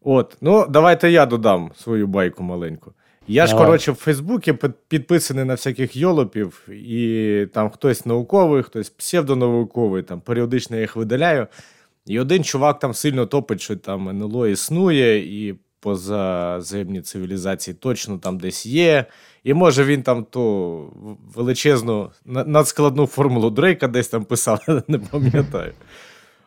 [0.02, 2.92] От, ну давайте я додам свою байку маленьку.
[3.28, 4.54] Я ж, коротше, в Фейсбуці
[4.88, 11.46] підписаний на всяких йолопів, і там хтось науковий, хтось псевдонауковий, там періодично я їх видаляю.
[12.06, 15.18] І один чувак там сильно топить, що там НЛО існує,
[15.48, 19.04] і позаземні цивілізації точно там десь є.
[19.44, 20.78] І може він там ту
[21.34, 25.72] величезну надскладну формулу Дрейка десь там писав, не пам'ятаю.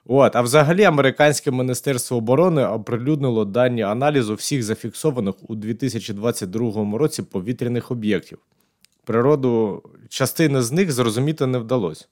[0.05, 7.91] От, а взагалі, американське міністерство оборони оприлюднило дані аналізу всіх зафіксованих у 2022 році повітряних
[7.91, 8.37] об'єктів.
[9.05, 12.05] Природу частини з них зрозуміти не вдалося.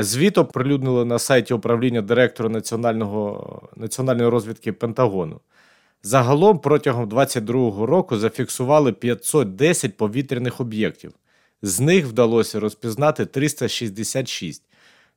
[0.00, 5.40] Звіт оприлюднили на сайті управління директора національного, національної розвідки Пентагону.
[6.06, 11.12] Загалом протягом 2022 року зафіксували 510 повітряних об'єктів.
[11.62, 14.62] З них вдалося розпізнати 366.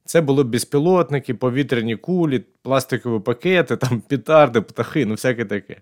[0.06, 5.78] Це були безпілотники, повітряні кулі, пластикові пакети, там петарди, птахи, ну всяке таке.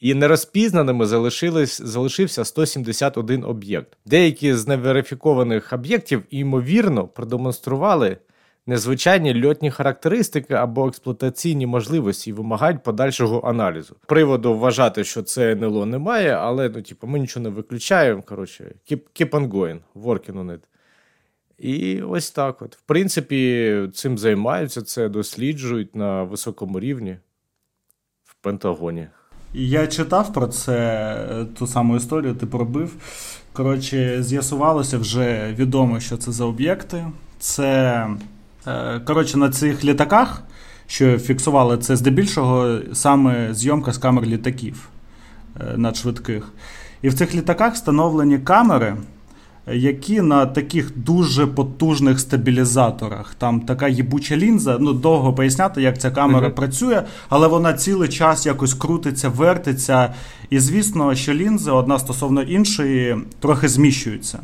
[0.00, 3.96] І нерозпізнаними залишились, залишився 171 об'єкт.
[4.06, 8.16] Деякі з неверифікованих об'єктів, ймовірно, продемонстрували
[8.66, 13.96] незвичайні льотні характеристики або експлуатаційні можливості і вимагають подальшого аналізу.
[14.06, 18.22] Приводу вважати, що це НЛО немає, але ну, типу, ми нічого не виключаємо.
[18.22, 20.60] Коротше, keep, keep on going, working on it.
[21.58, 22.62] І ось так.
[22.62, 22.76] От.
[22.76, 27.16] В принципі, цим займаються, це досліджують на високому рівні
[28.24, 29.06] в Пентагоні.
[29.52, 32.94] Я читав про це ту саму історію, ти пробив.
[33.52, 37.06] Коротше, з'ясувалося вже відомо, що це за об'єкти.
[37.38, 38.06] Це
[39.04, 40.42] коротше, на цих літаках,
[40.86, 44.88] що фіксували це здебільшого саме зйомка з камер літаків
[45.60, 46.52] е, надшвидких.
[47.02, 48.96] І в цих літаках встановлені камери,
[49.72, 53.34] які на таких дуже потужних стабілізаторах.
[53.34, 56.54] Там така їбуча лінза, ну довго поясняти, як ця камера Мгм.
[56.54, 60.14] працює, але вона цілий час якось крутиться, вертиться.
[60.50, 64.38] І звісно, що лінзи одна стосовно іншої трохи зміщуються.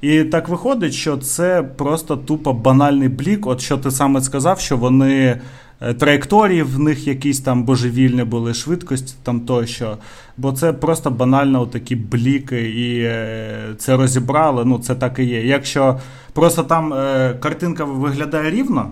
[0.00, 3.46] І так виходить, що це просто тупо банальний блік.
[3.46, 5.40] От що ти саме сказав, що вони
[5.80, 9.96] е, траєкторії в них якісь там божевільні були, швидкості там тощо.
[10.36, 14.64] Бо це просто банально такі бліки, і е, це розібрали.
[14.64, 15.46] Ну, це так і є.
[15.46, 16.00] Якщо
[16.32, 18.90] просто там е, картинка виглядає рівно.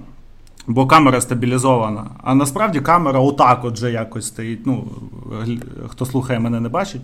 [0.66, 4.66] Бо камера стабілізована, а насправді камера отак от якось стоїть.
[4.66, 4.84] Ну,
[5.88, 7.00] хто слухає мене не бачить.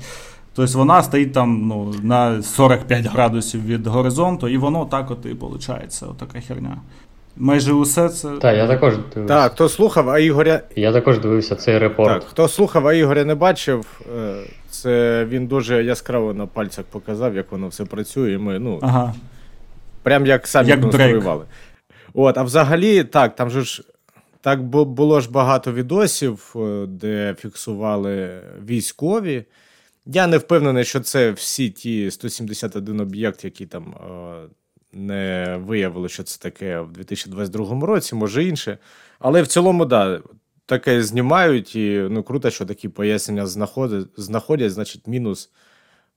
[0.61, 5.29] Тобто вона стоїть там ну, на 45 градусів від горизонту, і воно так от і
[5.29, 6.77] виходить, отака херня.
[7.37, 8.29] Майже усе це.
[8.29, 9.35] Так, я також дивився.
[9.35, 10.61] Так, хто слухав, а Ігоря.
[10.77, 12.21] Я також дивився цей репорт.
[12.21, 14.35] Так, хто слухав, а Ігоря не бачив, е,
[14.71, 18.33] це він дуже яскраво на пальцях показав, як воно все працює.
[18.33, 19.15] і Ми, ну, Ага.
[20.03, 21.45] Прям як самі Як конструювали.
[22.15, 23.83] От, а взагалі, так, там же ж
[24.41, 28.31] так було ж багато відосів, е, де фіксували
[28.67, 29.45] військові.
[30.13, 34.49] Я не впевнений, що це всі ті 171 об'єкт, які там е,
[34.93, 38.79] не виявили, що це таке в 2022 році, може інше.
[39.19, 40.21] Але в цілому, да,
[40.67, 45.51] таке знімають, і ну круто, що такі пояснення знаходять, знаходять значить, мінус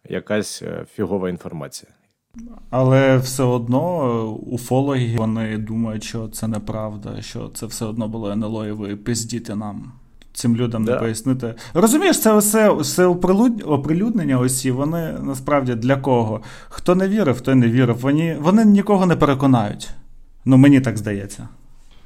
[0.10, 1.92] якась е, фігова інформація.
[2.70, 8.32] Але все одно е, уфологи вони думають, що це неправда, що це все одно було
[8.32, 9.92] НЛО, і ви пиздіте нам.
[10.34, 11.54] Цим людям не пояснити.
[11.74, 13.06] Розумієш, це все, все
[13.66, 16.42] оприлюднення усі, вони насправді для кого?
[16.70, 17.98] Хто не вірив, той не вірив.
[18.00, 19.90] Вони, вони нікого не переконають.
[20.46, 21.48] Ну, мені так здається.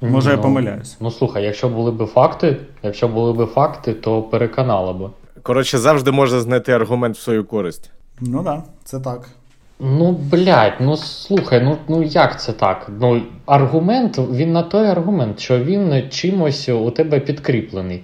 [0.02, 0.98] Може, я Ну, помиляюсь.
[1.00, 5.10] Ну слухай, якщо були б факти, якщо були б факти, то переконало б.
[5.44, 7.92] Коротше, завжди можна знайти аргумент в свою користь.
[8.22, 9.30] Ну так, да, це так.
[9.80, 12.92] Ну, блядь, ну слухай, ну, ну як це так?
[13.00, 18.04] Ну, аргумент, він на той аргумент, що він чимось у тебе підкріплений.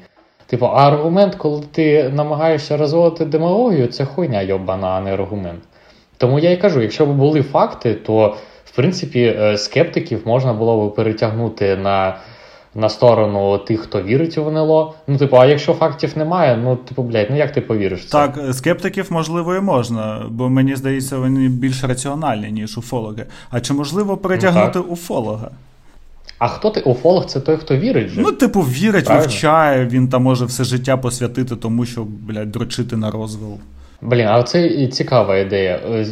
[0.54, 5.60] Типу, а аргумент, коли ти намагаєшся розводити демагогію, це хуйня йобана, а не аргумент.
[6.18, 8.36] Тому я і кажу, якщо б були факти, то
[8.66, 12.18] в принципі е, скептиків можна було б перетягнути на
[12.76, 14.94] на сторону тих, хто вірить у НЛО.
[15.08, 18.06] Ну, типу, а якщо фактів немає, ну, типу, блядь, ну як ти повіриш?
[18.06, 18.12] це?
[18.12, 23.26] Так, скептиків, можливо, і можна, бо мені здається, вони більш раціональні, ніж уфологи.
[23.50, 25.52] А чи можливо перетягнути Ну, уфолога?
[26.44, 26.82] А хто ти?
[26.82, 28.22] Уфолог це той, хто вірить же?
[28.22, 29.28] Ну, типу, вірить, Правильно.
[29.28, 33.58] вивчає, він там може все життя посвятити тому, щоб, блядь, дрочити на розвил.
[34.02, 35.80] Блін, а це і цікава ідея.
[35.90, 36.06] Е,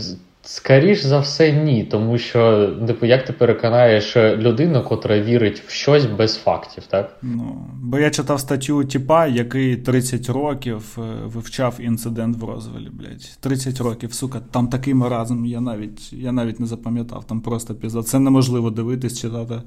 [0.43, 6.05] Скоріш за все, ні, тому що, типу, як ти переконаєш людину, котра вірить в щось
[6.05, 7.17] без фактів, так?
[7.21, 13.37] Ну, бо я читав статтю типа, який 30 років е, вивчав інцидент в Розвелі, блядь.
[13.39, 18.03] 30 років, сука, там такий маразм, я навіть, я навіть не запам'ятав, там просто пізда.
[18.03, 19.61] Це неможливо дивитись, читати.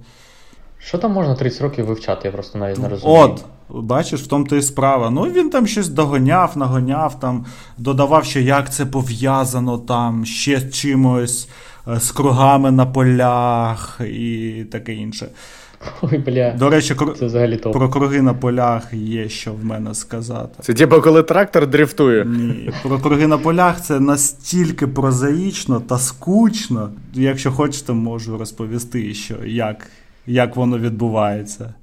[0.87, 3.21] Що там можна 30 років вивчати, я просто навіть не розумію.
[3.21, 5.11] От, бачиш, в тому то і справа.
[5.11, 7.45] Ну він там щось догоняв, нагоняв, там,
[7.79, 11.49] додавав, що як це пов'язано там ще з чимось,
[11.89, 15.27] е, з кругами на полях і таке інше.
[16.03, 17.73] Ой, бля, До речі, кру- це взагалі топ.
[17.73, 20.55] про круги на полях є що в мене сказати.
[20.63, 22.25] Це типу, коли трактор дрифтує.
[22.25, 26.91] Ні, про круги на полях це настільки прозаїчно та скучно.
[27.15, 29.87] Якщо хочете, можу розповісти, що як,
[30.27, 31.75] як воно відбувається.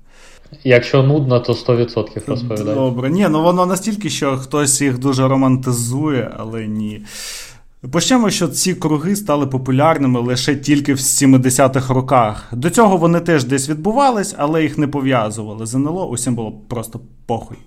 [0.63, 2.75] Якщо нудно, то 100% розповідай.
[2.75, 7.01] Добре, ні, ну воно настільки, що хтось їх дуже романтизує, але ні.
[7.91, 12.47] Почнемо, що ці круги стали популярними лише тільки в 70-х роках.
[12.51, 16.99] До цього вони теж десь відбувались, але їх не пов'язували з НЛО, усім було просто
[17.25, 17.57] похуй.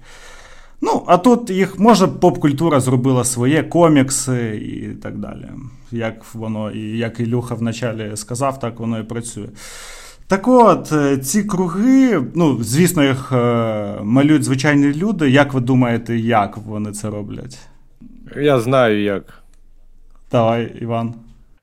[0.81, 5.47] Ну, а тут їх, може, поп-культура зробила своє, комікси і так далі.
[5.93, 9.49] Як воно, і як Ілюха вначалі сказав, так воно і працює.
[10.27, 13.37] Так от, е, ці круги, ну, звісно, їх е,
[14.03, 15.31] малюють звичайні люди.
[15.31, 17.59] Як ви думаєте, як вони це роблять?
[18.37, 19.23] Я знаю як.
[20.33, 21.15] Давай, Іван.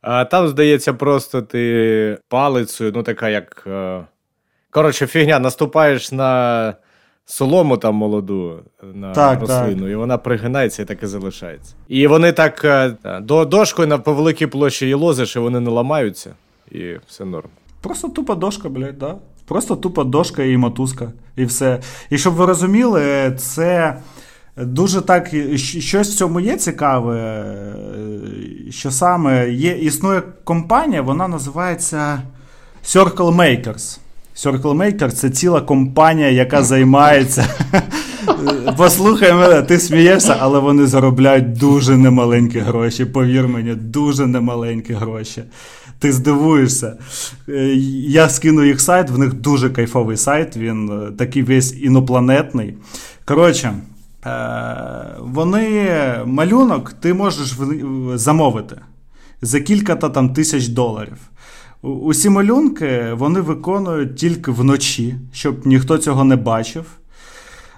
[0.02, 3.63] А там, здається, просто ти палицею, ну така як.
[3.67, 4.02] е,
[4.69, 6.74] Коротше, фігня, наступаєш на
[7.26, 8.60] солому там молоду,
[8.93, 11.74] на Так, рослину, і вона пригинається і так і залишається.
[11.88, 12.65] І вони так
[13.21, 16.34] до дошкою на по великій площі її лозиш, і вони не ламаються,
[16.71, 17.50] і все норм.
[17.82, 19.15] Просто тупа дошка, блядь, да?
[19.46, 21.80] Просто тупа дошка і мотузка, і все.
[22.10, 23.98] І щоб ви розуміли, це
[24.58, 25.30] дуже так.
[25.56, 32.22] Щось в цьому є цікаве, е, що саме є, існує компанія, вона називається
[32.86, 34.00] Circle Makers.
[34.36, 37.48] Circle Makers це ціла компанія, яка займається.
[38.78, 43.06] Послухай мене, ти смієшся, але вони заробляють дуже немаленькі гроші.
[43.06, 45.44] Повір мені, дуже немаленькі гроші.
[46.01, 46.97] Ти здивуєшся.
[47.49, 47.75] Е,
[48.07, 52.77] Я скину їх сайт, в них дуже кайфовий сайт, він е, такий весь інопланетний.
[53.25, 53.73] Коротше,
[54.25, 55.91] е, вони
[56.25, 57.55] малюнок ти можеш
[58.15, 58.75] замовити
[59.41, 61.17] за кілька-то там тисяч доларів.
[61.81, 66.85] Усі малюнки вони виконують тільки вночі, щоб ніхто цього не бачив.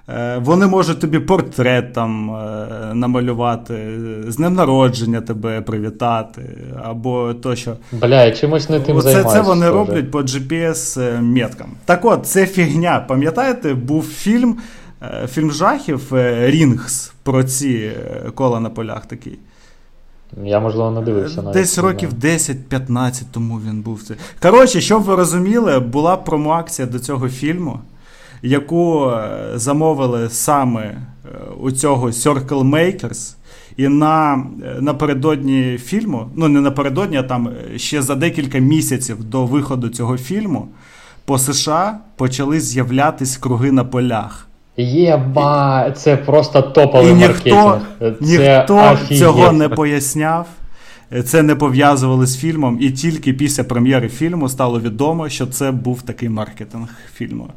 [0.10, 6.42] Е, Вони можуть тобі портрет там е, намалювати, е, з днем народження тебе привітати,
[6.84, 7.76] або то, що.
[7.92, 9.30] Бля, чимось не тим займаюся.
[9.30, 9.80] це вони схоже.
[9.80, 11.68] роблять по GPS-меткам.
[11.86, 13.06] Так от, це фігня.
[13.08, 14.58] Пам'ятаєте, був фільм,
[15.02, 19.40] е, фільм жахів е, Рінгс про ці е, кола на полях такий.
[20.44, 21.54] Я, можливо, не дивився навіть.
[21.54, 24.02] Десь років 10-15 тому він був.
[24.42, 27.80] Коротше, щоб ви розуміли, була промоакція до цього фільму,
[28.44, 30.98] яку е, замовили саме е,
[31.62, 33.36] у цього Circle Makers.
[33.78, 39.46] І на, е, напередодні фільму, ну не напередодні, а там ще за декілька місяців до
[39.46, 40.68] виходу цього фільму
[41.26, 44.48] по США почали з'являтись круги на полях.
[44.78, 48.16] Єба, це просто топовий І ніхто, маркетинг.
[48.20, 49.20] Це ніхто офігеть.
[49.20, 50.48] цього не поясняв.
[51.26, 56.02] Це не пов'язували з фільмом, і тільки після прем'єри фільму стало відомо, що це був
[56.02, 57.50] такий маркетинг фільму.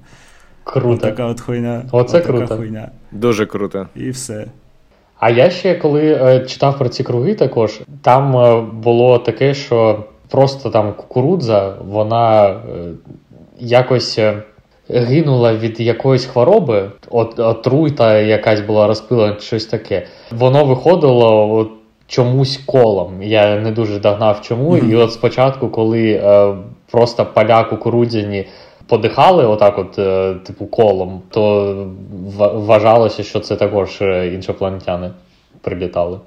[0.67, 1.01] Круто.
[1.01, 1.83] Така от хуйня.
[1.93, 2.57] Оце Отака круто.
[2.57, 2.89] хуйня.
[3.13, 3.87] Дуже круто.
[3.97, 4.47] І все.
[5.19, 10.05] А я ще коли е, читав про ці круги, також там е, було таке, що
[10.31, 12.55] просто там кукурудза, вона е,
[13.59, 14.43] якось е,
[14.91, 20.07] гинула від якоїсь хвороби, от, отруйта якась була розпилена, щось таке.
[20.31, 21.69] Воно виходило от,
[22.07, 23.23] чомусь колом.
[23.23, 24.77] Я не дуже догнав чому.
[24.77, 24.91] Мгм.
[24.91, 26.55] І от спочатку, коли е,
[26.91, 28.47] просто поля кукурудзяні
[28.87, 31.75] подихали отак, от, е, типу, колом, то
[32.37, 35.11] вважалося, що це також е, іншопланетяни
[35.61, 36.19] прилітали.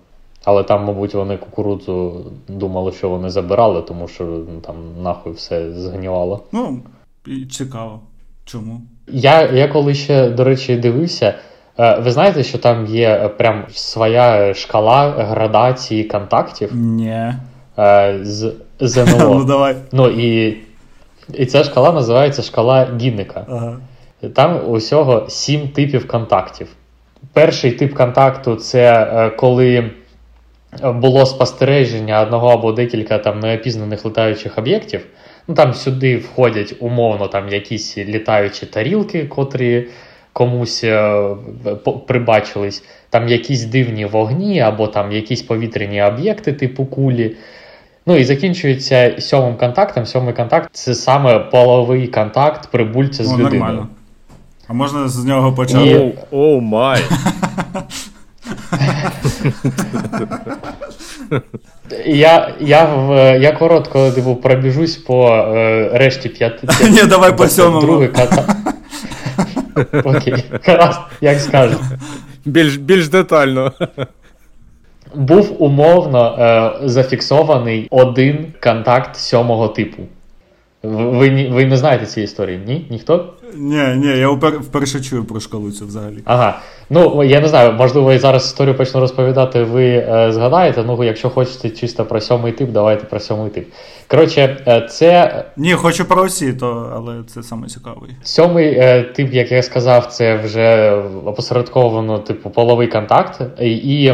[0.44, 5.72] Але там, мабуть, вони кукурудзу думали, що вони забирали, тому що ну, там нахуй все
[5.72, 6.44] згнівало.
[6.52, 6.82] Ну,
[7.52, 8.00] цікаво.
[8.46, 8.82] Чому?
[9.08, 11.34] Я, я коли ще, до речі, дивився,
[11.80, 17.34] е, ви знаєте, що там є прям своя шкала градації контактів Ні.
[18.22, 18.54] з
[19.20, 19.76] Ну давай.
[19.92, 20.58] Ну і,
[21.34, 23.46] і ця шкала називається шкала Гінника.
[23.50, 23.78] Ага.
[24.36, 26.68] Там усього сім типів контактів.
[27.34, 29.92] Перший тип контакту це е, коли
[30.84, 35.06] було спостереження одного або декілька там неопізнаних літаючих об'єктів.
[35.48, 39.88] Ну Там сюди входять умовно там якісь літаючі тарілки, котрі
[40.34, 41.24] комусь е,
[42.08, 47.36] прибачились, там якісь дивні вогні, або там якісь повітряні об'єкти, типу кулі.
[48.10, 50.06] Ну і закінчується сьомим контактом.
[50.06, 53.60] Сьомий контакт це саме половий контакт прибульця з О, людиною.
[53.60, 53.88] Нормально.
[54.68, 56.14] А можна з нього почати?
[56.32, 57.02] Оу май.
[62.06, 62.90] Я я,
[63.42, 66.68] я коротко типу, пробіжусь по е, решті п'яти.
[66.90, 67.82] Ні, давай по сьомому.
[67.82, 68.56] Другий контакт.
[70.06, 70.44] Окей,
[71.22, 71.78] як скажеш.
[72.46, 73.72] Більш більш детально.
[75.16, 80.04] Був умовно е, зафіксований один контакт сьомого типу.
[80.84, 82.62] Ви ви не знаєте цієї історії?
[82.68, 82.88] Ні?
[82.90, 83.34] Ніхто?
[83.56, 86.18] Ні, ні, я вперше чую про шкалу цю взагалі.
[86.26, 86.60] Ага.
[86.90, 90.84] Ну, я не знаю, можливо, я зараз історію почну розповідати, ви е, згадаєте.
[90.84, 93.68] Ну, якщо хочете чисто про сьомий тип, давайте про сьомий тип.
[94.08, 95.46] Коротше, е, це.
[95.58, 98.10] Ні, хочу про усі, то, але це саме цікавий.
[98.24, 100.92] Сьомий е, тип, як я сказав, це вже
[101.26, 104.14] опосередковано, типу, половий контакт, і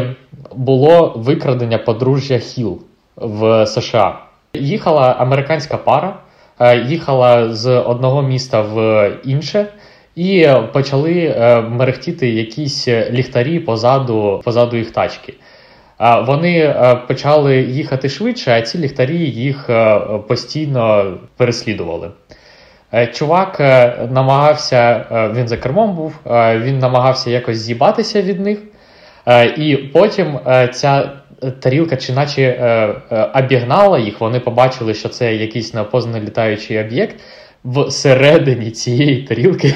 [0.54, 2.78] було викрадення подружжя Хіл
[3.16, 4.18] в США.
[4.54, 6.16] Їхала американська пара.
[6.60, 9.66] Е, їхала з одного міста в інше.
[10.14, 15.34] І почали е, мерехтіти якісь ліхтарі позаду позаду їх тачки.
[16.26, 19.70] Вони е, почали їхати швидше, а ці ліхтарі їх
[20.28, 22.10] постійно переслідували.
[23.12, 23.60] Чувак
[24.10, 25.04] намагався,
[25.36, 26.14] він за кермом був,
[26.56, 28.58] він намагався якось з'їбатися від них,
[29.56, 30.38] і потім
[30.72, 31.10] ця
[31.60, 37.16] тарілка, чи наче е, е, обігнала їх, вони побачили, що це якийсь неопознаний літаючий об'єкт.
[37.64, 39.74] Всередині цієї тарілки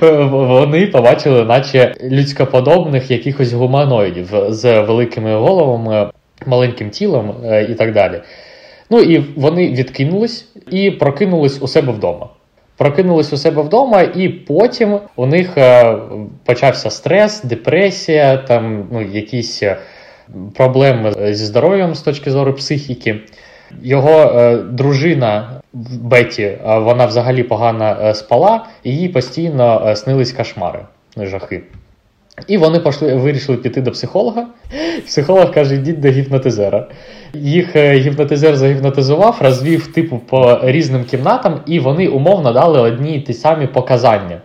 [0.30, 6.10] вони побачили, наче людськоподобних якихось гуманоїдів з великими головами,
[6.46, 8.20] маленьким тілом е, і так далі.
[8.90, 12.28] Ну і вони відкинулись і прокинулись у себе вдома.
[12.76, 15.96] Прокинулись у себе вдома, і потім у них е,
[16.44, 19.62] почався стрес, депресія, там ну, якісь
[20.54, 23.20] проблем зі здоров'ям з точки зору психіки.
[23.82, 30.32] Його е, дружина Беті, е, вона взагалі погано е, спала, і їй постійно е, снились
[30.32, 30.78] кошмари,
[31.16, 31.62] жахи.
[32.48, 34.46] І вони пошли, вирішили піти до психолога.
[35.06, 36.86] Психолог каже, йдіть до гіпнотизера.
[37.34, 43.32] Їх гіпнотизер загіпнотизував, розвів типу по різним кімнатам, і вони умовно дали одні й ті
[43.32, 44.40] самі показання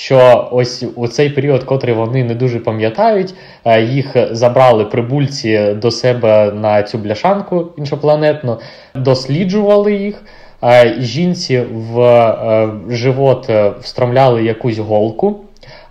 [0.00, 3.34] що ось у цей період, котрий вони не дуже пам'ятають,
[3.64, 8.58] е, їх забрали прибульці до себе на цю бляшанку іншопланетну,
[8.94, 10.22] досліджували їх.
[10.64, 15.40] Е, жінці в е, живот встромляли якусь голку,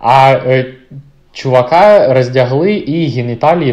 [0.00, 0.36] а
[1.32, 3.72] чувака роздягли і геніталії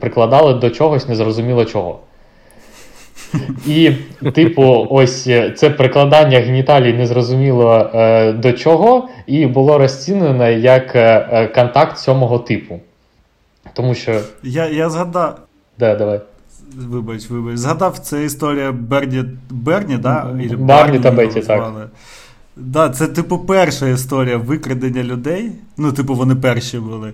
[0.00, 1.98] прикладали до чогось незрозуміло чого.
[3.66, 3.92] І,
[4.34, 11.28] типу, ось е, це прикладання геніталій незрозуміло е, до чого, і було розцінено як е,
[11.32, 12.80] е, контакт сьомого типу.
[13.72, 14.20] Тому що.
[14.42, 15.38] Я я згадав.
[15.78, 16.20] Да, давай.
[16.76, 17.56] Вибач, вибач.
[17.56, 20.26] Згадав, це історія Берні, Берні, да?
[20.58, 21.72] Барні та Беті, так.
[22.56, 25.52] Да, це, типу, перша історія викрадення людей.
[25.76, 27.12] Ну, типу, вони перші були.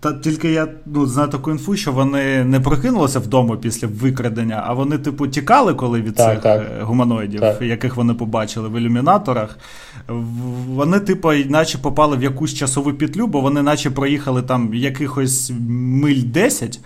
[0.00, 4.72] Та тільки я ну, знаю таку інфу, що вони не прокинулися вдома після викрадення, а
[4.72, 6.62] вони, типу, тікали коли від так, цих так.
[6.80, 7.62] Е, гуманоїдів, так.
[7.62, 9.58] яких вони побачили в ілюмінаторах.
[10.68, 16.22] Вони, типу, наче попали в якусь часову петлю, бо вони, наче проїхали там якихось миль
[16.22, 16.80] 10.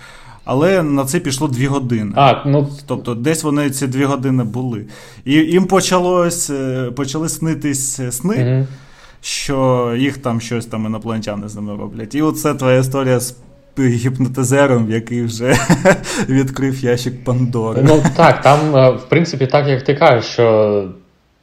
[0.44, 2.12] Але на це пішло дві години.
[2.16, 2.68] А, ну...
[2.86, 4.84] Тобто, десь вони ці дві години були.
[5.24, 8.66] І їм почалось, е, почали снитись сни, угу.
[9.20, 12.14] що їх там щось там інопланетяни з ними роблять.
[12.14, 13.36] І оце твоя історія з
[13.78, 15.56] гіпнотизером, який вже
[16.28, 17.82] відкрив ящик Пандори.
[17.82, 20.88] Ну так, там, е, в принципі, так як ти кажеш, що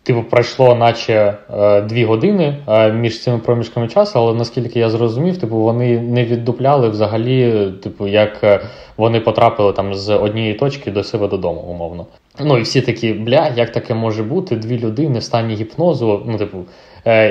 [0.09, 5.37] Типу, пройшло наче е, дві години е, між цими проміжками часу, але наскільки я зрозумів,
[5.37, 8.59] типу вони не віддупляли взагалі, типу, як е,
[8.97, 12.05] вони потрапили там з однієї точки до себе додому, умовно.
[12.39, 14.55] Ну і всі такі, бля, як таке може бути?
[14.55, 16.21] Дві людини в стані гіпнозу.
[16.25, 16.57] Ну, типу,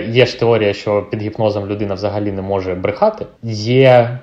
[0.08, 3.26] є ж теорія, що під гіпнозом людина взагалі не може брехати.
[3.42, 4.18] Є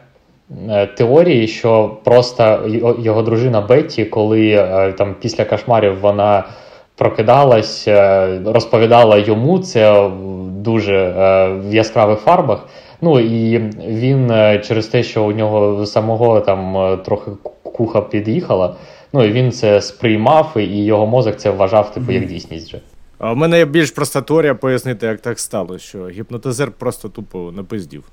[0.98, 2.60] теорії, що просто
[3.00, 4.66] його дружина Бетті, коли
[4.98, 6.44] там після кошмарів вона
[6.96, 10.10] прокидалась, е, розповідала йому це
[10.50, 12.68] дуже е, в яскравих фарбах.
[13.02, 17.32] Ну і він е, через те, що у нього самого там трохи
[17.64, 18.76] куха під'їхала,
[19.14, 22.68] ну і він це сприймав, і його мозок це вважав типу як дійсність.
[22.68, 22.80] вже.
[23.20, 27.52] А в мене є більш проста теорія пояснити, як так стало, що гіпнотизер просто тупо
[27.56, 28.04] напиздів.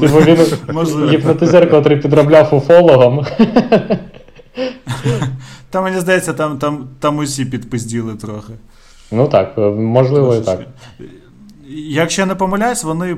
[0.00, 0.38] Типу він
[0.72, 1.10] Можливо.
[1.10, 3.26] гіпнотизер, котрий підробляв уфологом.
[5.74, 8.52] Та мені здається, там, там, там усі підпизділи трохи.
[9.12, 10.60] Ну так, можливо, і так.
[11.88, 13.16] Якщо я не помиляюсь, вони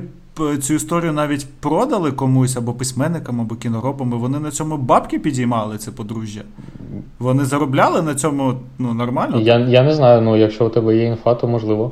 [0.61, 5.77] цю історію навіть продали комусь або письменникам, або кіноробам, і вони на цьому бабки підіймали
[5.77, 6.41] це подружжя.
[7.19, 9.39] Вони заробляли на цьому ну, нормально.
[9.39, 11.91] Я, я не знаю, ну якщо у тебе є інфа, то можливо.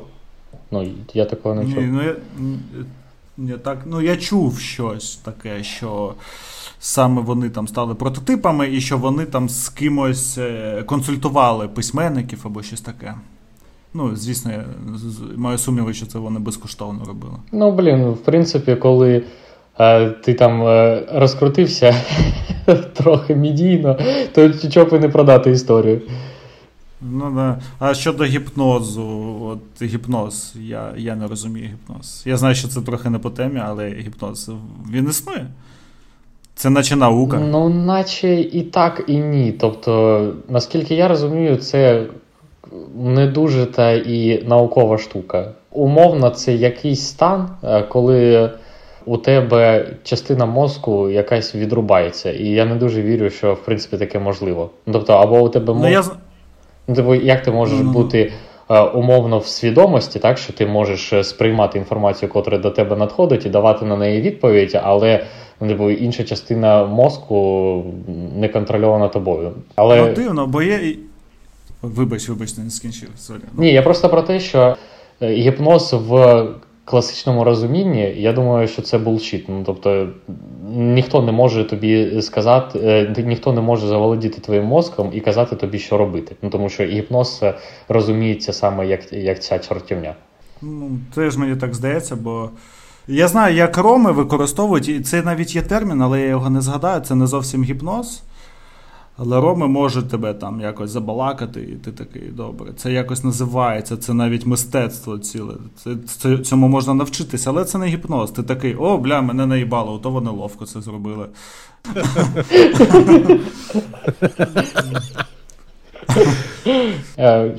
[0.70, 1.82] Ну, я такого не чув.
[1.82, 2.14] Ні, ну, я,
[3.36, 6.14] ні, так, ну, я чув щось таке, що
[6.78, 12.62] саме вони там стали прототипами, і що вони там з кимось е, консультували письменників або
[12.62, 13.14] щось таке.
[13.94, 14.64] Ну, звісно, я
[15.36, 17.34] маю сумніви, що це вони безкоштовно робили.
[17.52, 19.24] Ну, блін, в принципі, коли
[19.78, 21.94] е, ти там е, розкрутився
[22.92, 23.98] трохи медійно,
[24.34, 26.02] то чого б і не продати історію.
[27.00, 27.60] Ну да.
[27.78, 32.22] А щодо гіпнозу, от гіпноз, я, я не розумію гіпноз.
[32.26, 34.50] Я знаю, що це трохи не по темі, але гіпноз
[34.92, 35.46] він існує.
[36.58, 37.38] Це наче наука.
[37.50, 39.52] Ну, наче і так, і ні.
[39.60, 42.02] Тобто, наскільки я розумію, це
[42.96, 45.48] не дуже та і наукова штука.
[45.72, 48.50] Умовно, це якийсь стан, е, коли
[49.06, 52.32] у тебе частина мозку якась відрубається.
[52.32, 54.70] І я не дуже вірю, що в принципі таке можливо.
[54.92, 56.02] Тобто, або у тебе Ну, я...
[56.02, 56.12] з-
[56.88, 57.98] Ну, типу, як ти можеш Ну-ну-ну.
[57.98, 58.32] бути
[58.68, 63.48] умовно в свідомості, так що ти можеш е, сприймати інформацію, котра до тебе надходить, і
[63.48, 65.24] давати на неї відповідь, але
[65.60, 67.84] ну, типу, інша частина мозку
[68.36, 69.52] не контрольована тобою.
[69.76, 70.96] Але Ну, дивно, бо є.
[71.82, 73.08] Вибач, вибач, не скінчив.
[73.16, 73.40] Sorry.
[73.58, 74.76] ні, я просто про те, що
[75.22, 76.44] е, гіпноз в
[76.86, 79.48] класичному розумінні, я думаю, що це bullshit.
[79.48, 80.08] Ну, тобто
[80.68, 85.78] ніхто не може тобі сказати, е, ніхто не може заволодіти твоїм мозком і казати тобі,
[85.78, 86.36] що робити.
[86.42, 87.44] Ну тому що гіпноз
[87.88, 90.14] розуміється саме як, як ця чортівня.
[90.62, 92.50] Ну, теж мені так здається, бо
[93.08, 97.00] я знаю, як роми використовують, і це навіть є термін, але я його не згадаю,
[97.00, 98.22] це не зовсім гіпноз.
[99.18, 102.72] Але роми можуть тебе там якось забалакати, і ти такий добре.
[102.76, 105.54] Це якось називається, це навіть мистецтво ціле.
[105.84, 108.30] Це, це, цьому можна навчитися, але це не гіпноз.
[108.30, 111.26] Ти такий, о, бля, мене наїбало, то вони ловко це зробили.
[117.18, 117.54] Е,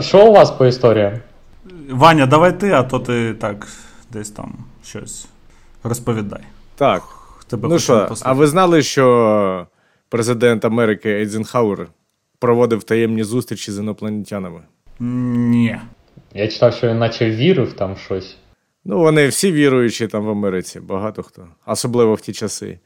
[0.00, 1.12] Що, у вас по історіям?
[1.90, 3.68] Ваня, давай ти, а то ти так
[4.12, 4.54] десь там
[4.84, 5.26] щось
[5.82, 6.42] розповідай.
[6.76, 7.02] Так.
[7.48, 9.66] Тебе Ну що, а ви знали, що
[10.08, 11.88] президент Америки Ейзенхауер
[12.38, 14.60] проводив таємні зустрічі з інопланетянами?
[15.00, 15.76] Ні.
[16.34, 18.36] Я читав, що він наче вірив там щось.
[18.84, 22.78] Ну, вони всі віруючі там в Америці, багато хто, особливо в ті часи.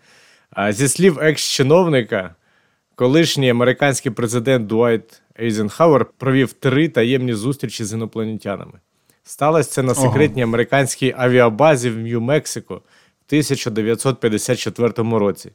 [0.50, 2.34] А зі слів екс-чиновника,
[2.94, 8.72] колишній американський президент Дуайт Ейзенхауер провів три таємні зустрічі з інопланетянами.
[9.24, 10.02] Сталося це на Ого.
[10.02, 15.50] секретній американській авіабазі в Нью-Мексико в 1954 році.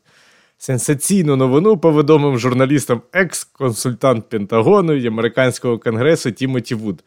[0.58, 7.04] Сенсаційну новину повідомив журналістам екс-консультант Пентагону і американського конгресу Тімоті Гуд.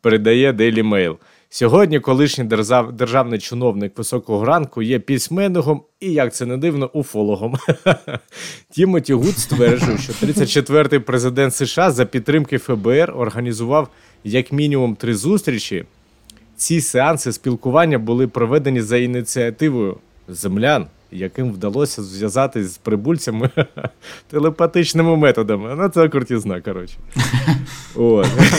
[0.00, 1.16] Передає Daily Mail.
[1.48, 7.54] Сьогодні колишній держав, державний чиновник високого ранку є письменником і, як це не дивно, уфологом.
[8.70, 13.88] Тімоті Гуд стверджує, що 34-й президент США за підтримки ФБР організував
[14.24, 15.84] як мінімум три зустрічі.
[16.56, 19.96] Ці сеанси спілкування були проведені за ініціативою
[20.28, 23.50] землян, яким вдалося зв'язатись з прибульцями
[24.30, 25.74] телепатичними методами.
[25.78, 26.96] Ну, це крутізна, коротше.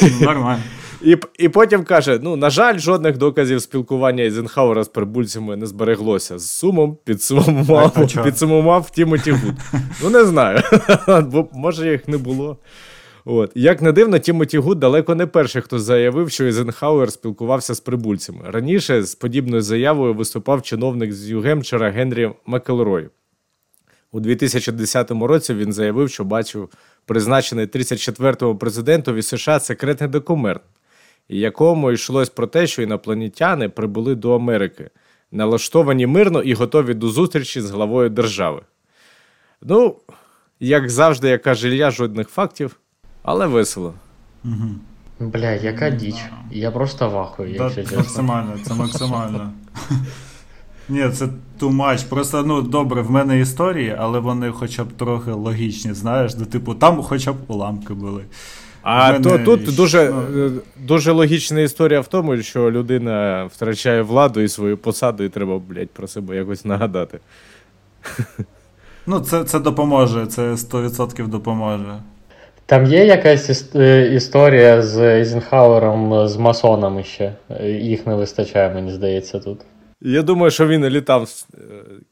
[0.22, 0.64] Нормально.
[1.02, 6.40] І, і потім каже: ну, на жаль, жодних доказів спілкування Ейзенхауера з прибульцями не збереглося.
[6.40, 9.56] З сумом підсумував, підсумував Тімоті Гуд.
[10.04, 10.62] Ну, не знаю.
[11.08, 12.58] Бо може їх не було.
[13.26, 13.52] От.
[13.56, 18.40] Як не дивно, Тімоті Гуд далеко не перший, хто заявив, що Ейзенхауер спілкувався з прибульцями.
[18.46, 23.10] Раніше з подібною заявою виступав чиновник з Нью-Гемпшира Генрі Макелрой.
[24.12, 26.70] У 2010 році він заявив, що бачив
[27.06, 30.62] призначений 34-му президентові США секретний документ,
[31.30, 34.90] якому йшлось про те, що інопланетяни прибули до Америки,
[35.32, 38.62] налаштовані мирно і готові до зустрічі з главою держави.
[39.62, 39.96] Ну,
[40.60, 42.80] як завжди, я каже Ілля, жодних фактів,
[43.26, 43.94] але весело.
[45.20, 46.16] Бля, яка діч.
[46.52, 47.98] Я просто вахую, якщо чесно.
[47.98, 49.52] максимально, це максимально.
[50.90, 51.26] Ні, це
[51.60, 52.10] too much.
[52.10, 56.74] Просто ну добре, в мене історії, але вони хоча б трохи логічні, знаєш, де типу
[56.74, 58.24] там хоча б уламки були.
[58.82, 60.46] А мене то, тут ще- дуже, ну.
[60.46, 65.60] е, дуже логічна історія в тому, що людина втрачає владу і свою посаду, і треба,
[65.60, 67.20] блядь, про себе якось нагадати.
[69.08, 72.00] Ну, це, це допоможе, це 100% допоможе.
[72.66, 77.34] Там є якась е, історія з Ейзенхауером з масонами ще.
[77.64, 79.60] Їх не вистачає, мені здається, тут.
[80.02, 81.58] Я думаю, що він літав, е,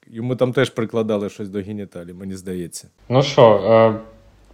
[0.08, 2.88] йому там теж прикладали щось до геніталій, мені здається.
[3.10, 3.94] Ну що, е,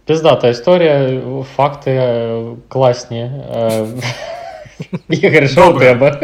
[0.04, 1.22] піздата історія,
[1.56, 2.02] факти
[2.68, 3.30] класні.
[5.08, 6.20] Ігор, що у тебе?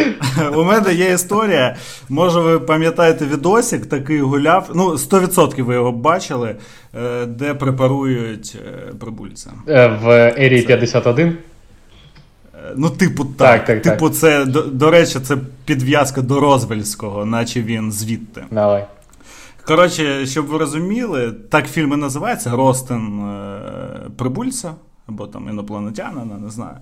[0.56, 1.76] У мене є історія.
[2.08, 4.70] Може, ви пам'ятаєте відосик, такий гуляв.
[4.74, 6.56] Ну, 100% ви його бачили,
[6.94, 9.50] е, де препарують е, прибульця.
[9.68, 11.38] Е, в Ері 51.
[12.76, 13.64] Ну, типу, так.
[13.64, 14.18] так, так типу, так.
[14.18, 18.44] це, до, до речі, це підв'язка до Розвельського, наче він звідти.
[18.50, 18.86] Давай.
[19.66, 23.22] Коротше, щоб ви розуміли, так фільм і називається Ростин
[24.16, 24.72] Прибульця,
[25.06, 26.76] або там інопланетянина, не знаю.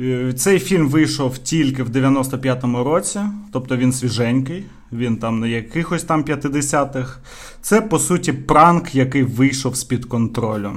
[0.00, 3.20] Е, цей фільм вийшов тільки в 95-му році,
[3.52, 7.18] тобто він свіженький, він там не якихось там 50-х.
[7.62, 10.72] Це, по суті, пранк, який вийшов з-під контролю.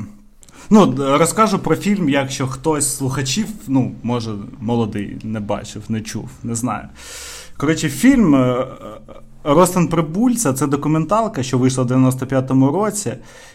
[0.69, 6.29] Ну, розкажу про фільм, якщо хтось з слухачів, ну, може, молодий, не бачив, не чув,
[6.43, 6.87] не знаю.
[7.57, 8.67] Коротше, фільм е,
[9.43, 13.13] Ростен Прибульця це документалка, що вийшла в 95-му році.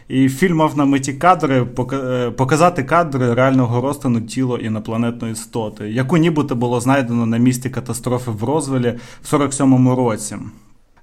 [0.09, 6.17] І фільм мав на меті кадри е, показати кадри реального розтину тіла інопланетної істоти, яку
[6.17, 10.37] нібито було знайдено на місці катастрофи в Розвелі в 47-му році.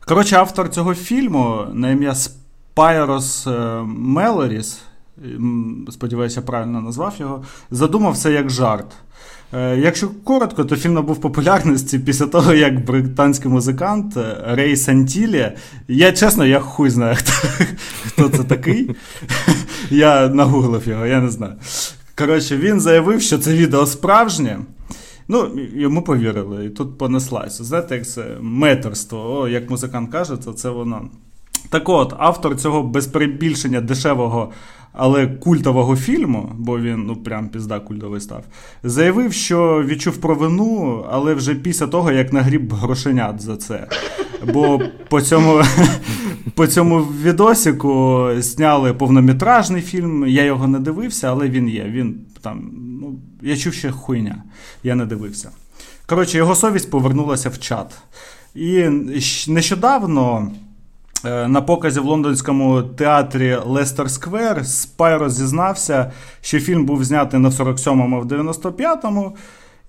[0.07, 4.81] Коротше, автор цього фільму на ім'я Спайрос е, Мелоріс,
[5.91, 8.88] сподіваюся, правильно назвав його, задумався як жарт.
[9.56, 15.51] Е, якщо коротко, то фільм набув популярності після того, як британський музикант е, Рей Сантілі,
[15.88, 17.32] я чесно, я хуй знаю, хто,
[18.08, 18.95] хто це такий.
[19.89, 21.53] Я нагуглив його, я не знаю.
[22.18, 24.60] Коротше, він заявив, що це відео справжнє.
[25.28, 27.64] Ну, йому повірили, і тут понеслася.
[27.64, 31.10] Знаєте, як це метерство, О, як музикант каже, то це воно.
[31.70, 34.51] Так от, автор цього без перебільшення дешевого
[34.98, 38.43] але культового фільму, бо він ну прям пізда культовий став,
[38.84, 43.88] заявив, що відчув провину, але вже після того, як нагріб грошенят за це.
[44.54, 45.62] Бо по цьому
[46.56, 50.28] по цьому відосіку зняли повнометражний фільм.
[50.28, 51.84] Я його не дивився, але він є.
[51.84, 52.72] Він там,
[53.02, 54.43] ну, Я чув ще хуйня,
[54.84, 55.50] я не дивився.
[56.08, 57.98] Коротше, його совість повернулася в чат.
[58.56, 58.89] І
[59.48, 60.52] нещодавно.
[61.26, 66.11] Е, на показі в лондонському театрі Лестер Сквер Спайро зізнався,
[66.41, 69.36] що фільм був знятий в 47-му, а в 95-му.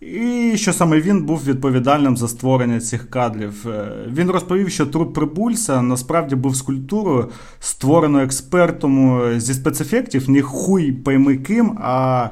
[0.01, 3.67] І що саме він був відповідальним за створення цих кадрів.
[3.69, 7.29] Е, він розповів, що труп прибульця насправді був скульптурою,
[7.61, 12.29] створеною експертом е, зі спецефектів, не хуй пойми ким, а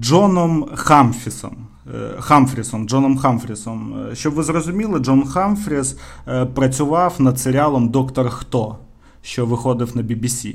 [0.00, 1.56] Джоном Хамфісом.
[1.86, 4.06] Е, Хамфрісом, Джоном Хамфрісом.
[4.12, 5.96] Е, щоб ви зрозуміли, Джон Хамфріс
[6.28, 8.78] е, працював над серіалом Доктор Хто,
[9.22, 10.54] що виходив на BBC.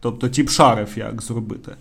[0.00, 1.72] Тобто тіп шарив, як зробити.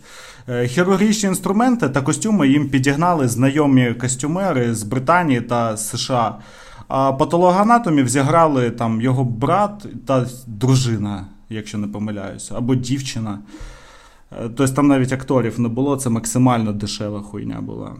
[0.66, 6.40] Хірургічні інструменти та костюми їм підігнали знайомі костюмери з Британії та США.
[6.88, 13.40] А патологоанатомів зіграли там його брат та дружина, якщо не помиляюся, або дівчина.
[14.30, 17.92] Тобто там навіть акторів не було, це максимально дешева хуйня була.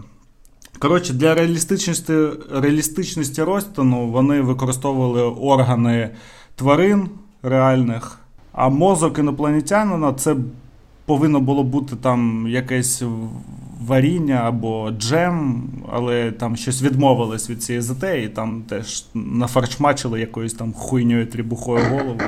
[0.84, 2.14] Коротше, для реалістичності
[2.54, 6.10] реалістичності розтину вони використовували органи
[6.56, 7.10] тварин
[7.44, 8.20] реальних,
[8.52, 10.36] а мозок інопланетянина це
[11.06, 13.04] повинно було бути там якесь
[13.82, 20.74] варіння або джем, але там щось відмовилось від цієї затеї, там теж нафарчмачили якоюсь там
[20.74, 22.22] хуйньою трібухою голову.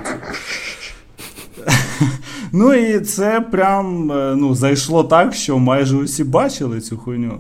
[2.51, 7.39] Ну і це прям е, ну, зайшло так, що майже усі бачили цю хуйню.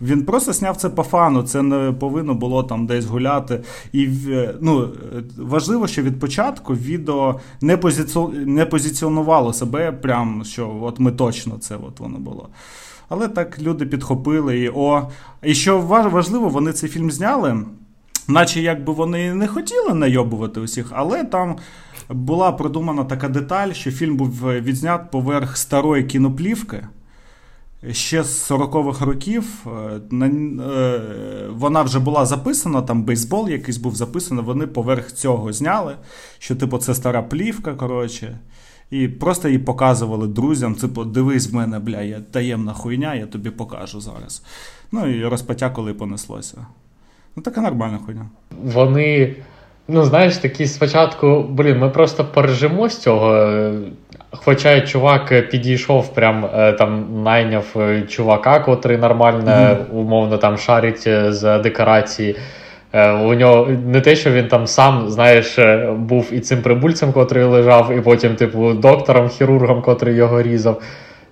[0.00, 3.60] Він просто сняв це по фану, це не повинно було там десь гуляти.
[3.92, 4.88] І е, ну,
[5.38, 8.18] важливо, що від початку відео не позиці...
[8.32, 12.48] не позиціонувало себе, прям що от ми точно це от воно було.
[13.08, 15.08] Але так люди підхопили і о.
[15.42, 17.60] І що важливо, вони цей фільм зняли,
[18.28, 21.56] наче якби вони не хотіли найобувати усіх, але там
[22.08, 26.86] була продумана така деталь, що фільм був відзнят поверх старої кіноплівки.
[27.90, 31.00] Ще з 40-х років е, е,
[31.50, 35.96] вона вже була записана, там бейсбол якийсь був записаний, вони поверх цього зняли,
[36.38, 38.38] що, типу, це стара плівка, коротше.
[38.90, 43.50] І просто її показували друзям, типу, дивись в мене, бля, я таємна хуйня, я тобі
[43.50, 44.42] покажу зараз.
[44.92, 46.66] Ну і розпотякали і понеслося.
[47.36, 48.26] Ну, така нормальна хуйня.
[48.62, 49.36] Вони
[49.88, 53.50] Ну, знаєш, такі спочатку, блін, ми просто поржемо з цього.
[54.44, 59.76] Хоча чувак підійшов, прям е, там найняв е, чувака, котрий нормально, mm-hmm.
[59.92, 62.36] умовно там шарить е, з декорації.
[62.96, 67.12] Е, у нього не те, що він там сам, знаєш, е, був і цим прибульцем,
[67.12, 70.82] котрий лежав, і потім, типу, доктором, хірургом, котрий його різав.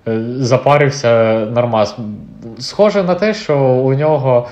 [0.08, 1.96] Е, запарився нормас.
[2.58, 4.48] Схоже на те, що у нього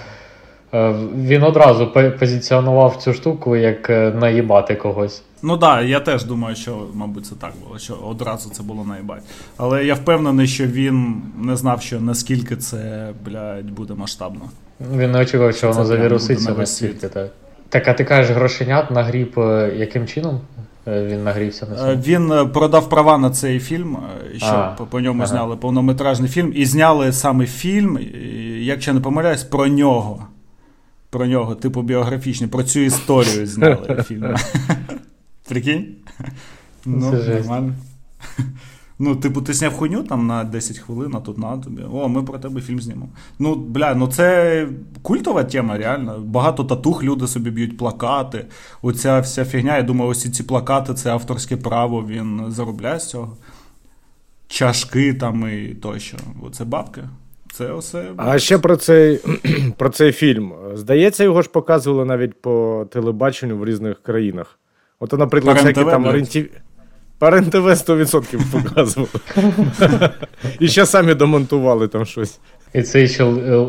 [1.16, 1.86] він одразу
[2.18, 3.88] позиціонував цю штуку як
[4.20, 5.22] наїбати когось.
[5.42, 8.84] Ну так, да, я теж думаю, що, мабуть, це так було, що одразу це було
[8.84, 9.22] наїбати.
[9.56, 14.40] Але я впевнений, що він не знав, що наскільки це, блядь, буде масштабно.
[14.96, 17.08] Він не очікував, що воно завіруситься настільки.
[17.08, 17.30] Так.
[17.68, 20.40] так, а ти кажеш, грошенят нагріб е, яким чином?
[20.88, 21.96] Е, він нагрівся на це?
[21.96, 23.98] Він е, продав права на цей фільм,
[24.36, 25.26] що а, по ньому ага.
[25.26, 27.98] зняли повнометражний фільм, і зняли саме фільм,
[28.58, 30.26] якщо не помиляюсь, про нього.
[31.10, 34.34] Про нього, типу біографічний, про цю історію зняли фільм.
[35.48, 35.96] Прикинь?
[36.84, 37.74] Ну, нормально.
[38.98, 41.82] Ну, типу, ти зняв хуйню там на 10 хвилин, а тут на тобі.
[41.92, 43.08] О, ми про тебе фільм знімемо.
[43.38, 44.68] Ну, бля, ну це
[45.02, 46.18] культова тема, реально.
[46.18, 48.46] Багато татух люди собі б'ють плакати.
[48.82, 49.76] Оця вся фігня.
[49.76, 53.36] Я думаю, ось ці плакати це авторське право, він заробляє з цього.
[54.48, 56.16] Чашки там і тощо.
[56.42, 57.02] Оце бабки.
[57.52, 58.12] Це все.
[58.16, 59.20] А ще про цей
[59.76, 60.52] про цей фільм.
[60.74, 64.58] Здається, його ж показували навіть по телебаченню в різних країнах.
[65.02, 66.50] От, наприклад, всякі там орієнтів.
[67.18, 69.08] Парен ТВ 100% показували.
[70.60, 72.38] І ще самі домонтували там щось.
[72.74, 73.24] І цей ще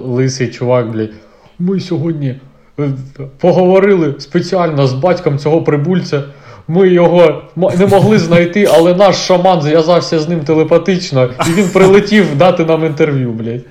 [0.05, 1.13] лисий чувак, блядь.
[1.59, 2.35] Ми сьогодні
[2.79, 2.91] е,
[3.39, 6.23] поговорили спеціально з батьком цього прибульця.
[6.67, 12.37] Ми його не могли знайти, але наш шаман зв'язався з ним телепатично, і він прилетів
[12.37, 13.63] дати нам інтерв'ю, блядь.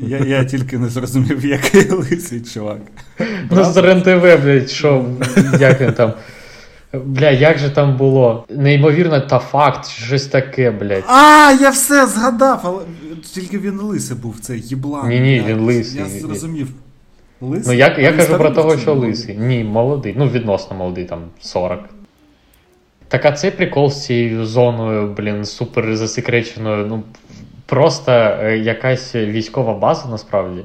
[0.00, 2.78] Я я тільки не зрозумів, який лисий чувак.
[3.50, 5.04] Ну, з РЕН-ТВ, блядь, що,
[5.60, 6.12] як він там.
[7.04, 8.44] Бля, як же там було?
[8.50, 11.04] Неймовірно, та факт, щось таке, блядь.
[11.06, 12.82] А, я все згадав, але
[13.34, 15.08] тільки він лисий був цей єблан.
[15.08, 16.00] Ні, ні, він лисий.
[16.00, 16.68] Я зрозумів.
[17.40, 17.66] Лисий?
[17.66, 19.36] Ну, я, я кажу про того, що лисий.
[19.36, 20.14] Ні, молодий.
[20.18, 21.80] Ну, відносно молодий, там 40.
[23.08, 26.86] Так а цей прикол з цією зоною, блін, супер засекреченою.
[26.86, 27.02] Ну,
[27.66, 30.64] просто е, якась військова база насправді.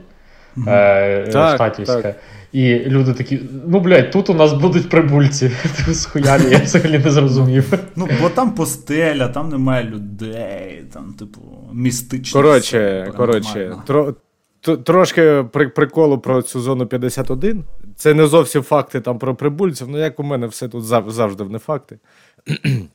[0.58, 0.66] Угу.
[0.70, 2.02] Е, так, штатівська.
[2.02, 2.16] Так.
[2.52, 5.52] І люди такі, ну блядь, тут у нас будуть прибульці.
[5.94, 7.74] Схуялі, я взагалі не зрозумів.
[7.96, 11.42] Ну, бо там постеля, там немає людей, там, типу,
[11.74, 12.42] містично.
[12.42, 14.16] Коротше, коротше, тро,
[14.62, 17.64] трошки при, приколу про цю зону 51.
[17.96, 21.60] Це не зовсім факти там про прибульців, ну як у мене все тут завжди не
[21.60, 22.00] факти.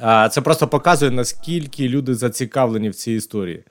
[0.00, 3.64] А Це просто показує, наскільки люди зацікавлені в цій історії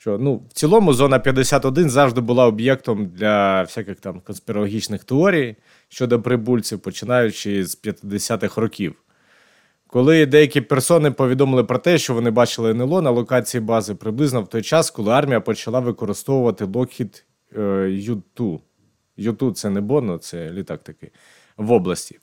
[0.00, 5.56] що ну, в цілому зона 51 завжди була об'єктом для всяких там конспірологічних теорій
[5.88, 8.94] щодо прибульців, починаючи з 50-х років.
[9.86, 14.48] Коли деякі персони повідомили про те, що вони бачили НЛО на локації бази приблизно в
[14.48, 17.22] той час, коли армія почала використовувати Lockheed
[17.56, 18.60] U2.
[19.18, 21.10] U2 це не Бонно, це літак такий
[21.56, 22.18] в області,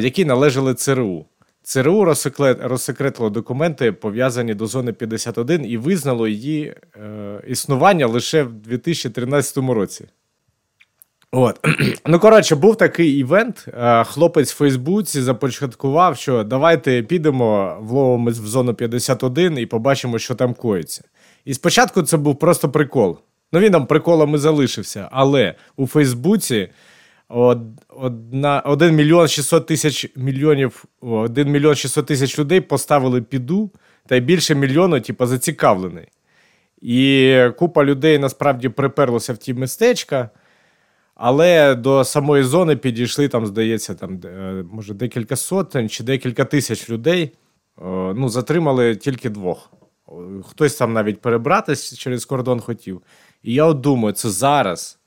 [0.00, 1.26] які належали ЦРУ.
[1.64, 2.14] ЦРУ
[2.60, 10.04] розсекретило документи, пов'язані до зони 51, і визнало її е, існування лише в 2013 році.
[11.32, 11.60] От.
[12.06, 13.66] Ну, коротше, був такий івент.
[13.68, 20.34] Е, хлопець в Фейсбуці започаткував, що давайте підемо, вловимось в зону 51 і побачимо, що
[20.34, 21.04] там коїться.
[21.44, 23.18] І спочатку це був просто прикол.
[23.52, 26.68] Ну, він там приколами залишився, але у Фейсбуці
[27.88, 33.70] одна, 1 мільйон 600 тисяч мільйонів, 1 мільйон 600 тисяч людей поставили піду,
[34.06, 36.08] та й більше мільйону, типу, зацікавлений.
[36.82, 40.30] І купа людей насправді приперлося в ті містечка,
[41.14, 46.90] але до самої зони підійшли, там, здається, там, е, може, декілька сотень чи декілька тисяч
[46.90, 47.32] людей.
[48.14, 49.72] Ну, Затримали тільки двох.
[50.48, 53.02] Хтось там навіть перебратись через кордон хотів.
[53.42, 54.98] І я от думаю, це зараз.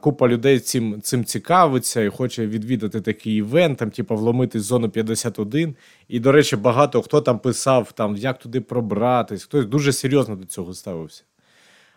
[0.00, 5.74] Купа людей цим цим цікавиться і хоче відвідати такий івент, там, типу, вломити зону 51.
[6.08, 10.46] І, до речі, багато хто там писав, там, як туди пробратись, хтось дуже серйозно до
[10.46, 11.22] цього ставився.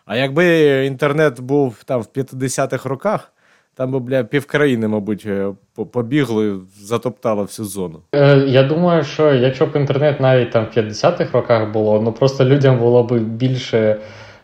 [0.06, 3.32] А якби інтернет був там в 50-х роках,
[3.74, 5.52] там би, бля, півкраїни, мабуть, е,
[5.92, 8.02] побігли, затоптало всю зону.
[8.14, 12.44] Е, Я думаю, що якщо б інтернет навіть там в 50-х роках було, ну просто
[12.44, 13.96] людям було б більше.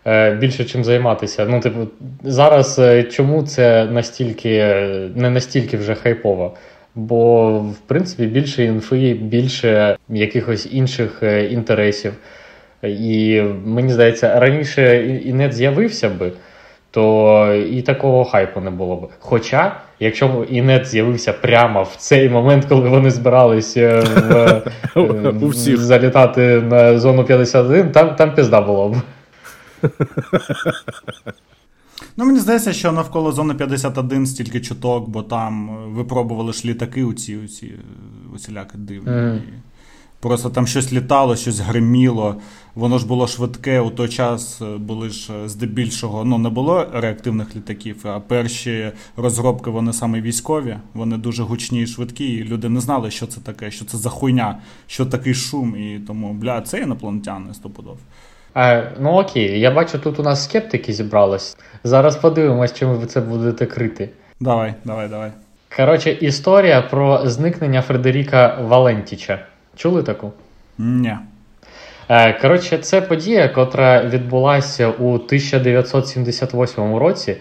[0.06, 1.46] Е, більше чим займатися.
[1.50, 1.78] Ну, типу,
[2.22, 4.58] зараз е, чому це настільки
[5.14, 6.54] не настільки вже хайпово?
[6.94, 12.12] Бо, в принципі, більше інфи, більше якихось інших е, інтересів.
[12.82, 16.32] І мені здається, раніше інет з'явився би,
[16.90, 19.08] то і такого хайпу не було б.
[19.18, 24.62] Хоча, якщо б інет з'явився прямо в цей момент, коли вони збирались в,
[25.76, 28.96] залітати на зону 51, там там пізда було б.
[32.16, 37.04] Ну, мені здається, що навколо зони 51 стільки чуток, бо там е, випробували ж літаки
[37.04, 39.10] у ці, у усіляки дивні.
[39.36, 39.52] І
[40.24, 42.36] Просто там щось літало, щось гриміло.
[42.74, 43.80] Воно ж було швидке.
[43.80, 48.92] У той час е, були ж е, здебільшого, ну не було реактивних літаків, а перші
[49.16, 53.40] розробки вони саме військові, вони дуже гучні і швидкі, і люди не знали, що це
[53.40, 55.76] таке, що це за хуйня, що такий шум.
[55.76, 57.98] І тому, бля, це інопланетяни стопудов.
[58.56, 61.56] Е, ну окей, я бачу, тут у нас скептики зібрались.
[61.84, 64.10] Зараз подивимось, чим ви це будете крити.
[64.40, 65.30] Давай, давай, давай.
[65.76, 69.38] Коротше, історія про зникнення Фредеріка Валентіча.
[69.76, 70.32] Чули таку?
[70.78, 71.16] Ні.
[72.08, 77.36] Е, Коротше, це подія, котра відбулася у 1978 році,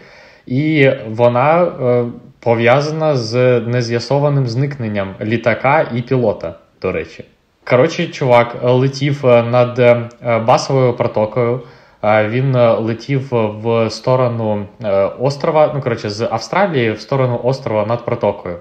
[0.45, 2.05] і вона е,
[2.39, 7.25] пов'язана з нез'ясованим зникненням літака і пілота, до речі.
[7.69, 10.09] Коротше, чувак летів е, над е,
[10.39, 11.61] басовою протокою.
[12.03, 17.85] Е, Він е, летів в сторону е, острова, ну коротше, з Австралії в сторону острова
[17.85, 18.57] над протокою.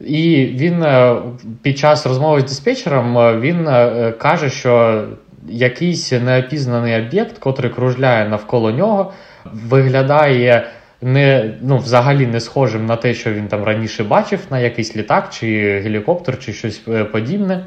[0.00, 1.16] І він е,
[1.62, 5.04] під час розмови з диспетчером е, він е, каже, що
[5.48, 9.12] якийсь неопізнаний об'єкт, котрий кружляє навколо нього,
[9.44, 10.66] виглядає
[11.02, 15.28] не, ну, взагалі не схожим на те, що він там раніше бачив, на якийсь літак
[15.30, 15.46] чи
[15.84, 17.64] гелікоптер, чи щось е, подібне.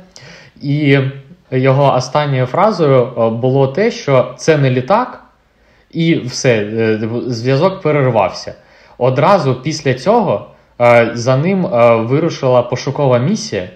[0.61, 0.99] І
[1.51, 5.23] його останньою фразою е, було те, що це не літак,
[5.91, 8.55] і все, е, зв'язок перервався.
[8.97, 10.47] Одразу після цього
[10.81, 11.67] е, за ним
[12.07, 13.69] вирушила пошукова місія,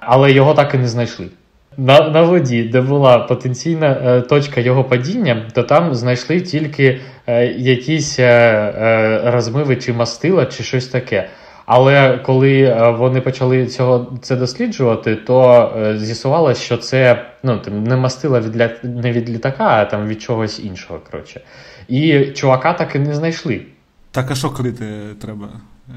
[0.00, 1.28] але його так і не знайшли.
[1.76, 7.46] На, на воді, де була потенційна е, точка його падіння, то там знайшли тільки е,
[7.46, 11.28] якісь е, розмиви чи мастила, чи щось таке.
[11.72, 17.84] Але коли е, вони почали цього це досліджувати, то е, з'ясувалося, що це ну, там,
[17.84, 21.00] не мастила від, ля- не від літака, а там від чогось іншого.
[21.10, 21.40] Коротше.
[21.88, 23.62] І чувака так і не знайшли.
[24.10, 24.84] Так а що крити
[25.20, 25.48] треба?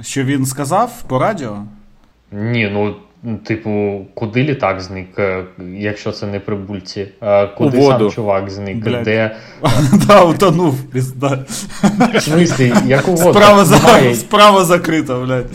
[0.01, 1.57] Що він сказав по радіо?
[2.31, 2.95] Ні, ну,
[3.43, 5.43] типу, куди літак зник, е,
[5.77, 7.07] якщо це не прибульці?
[7.21, 8.77] Е, Куди У сам чувак зник?
[8.77, 9.03] Блядь.
[9.03, 9.35] Де?
[10.07, 10.83] Да, утонув.
[10.83, 11.39] пізда.
[12.15, 13.39] В смислі, яку воду?
[13.39, 13.77] Справа, за...
[14.15, 15.45] Справа закрита, блядь.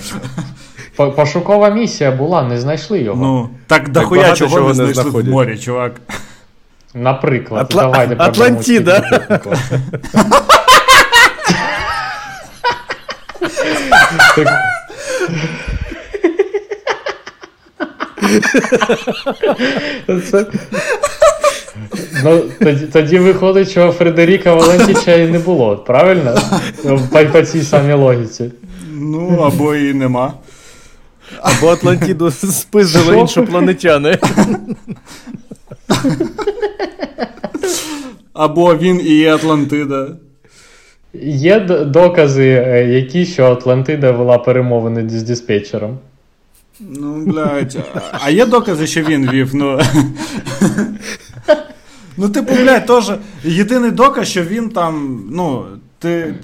[1.16, 3.22] Пошукова місія була, не знайшли його.
[3.22, 5.92] Ну, так дохуя чого чого не знайшли в морі, чувак.
[6.94, 9.02] Наприклад, Атла- давайте стільки.
[14.36, 14.77] Так-
[20.30, 20.46] Це...
[22.24, 26.38] Ну, тоді, тоді виходить, що Фредеріка Валентіча і не було, правильно?
[27.12, 28.50] По, по цій самій логіці.
[28.92, 30.34] Ну, або і нема.
[31.40, 33.14] Або Атлантіду спиздили Що?
[33.14, 34.18] іншопланетяни.
[38.32, 40.08] Або він і є Атлантида.
[41.22, 45.98] Є докази, е, які, що Атлантида вела перемовини з диспетчером.
[46.80, 47.76] Ну, блядь.
[48.12, 49.80] а- є докази, що він вів, ну.
[52.16, 53.12] Ну, типу, блядь, теж
[53.44, 55.66] єдиний доказ, що він там, ну,
[55.98, 56.34] ти.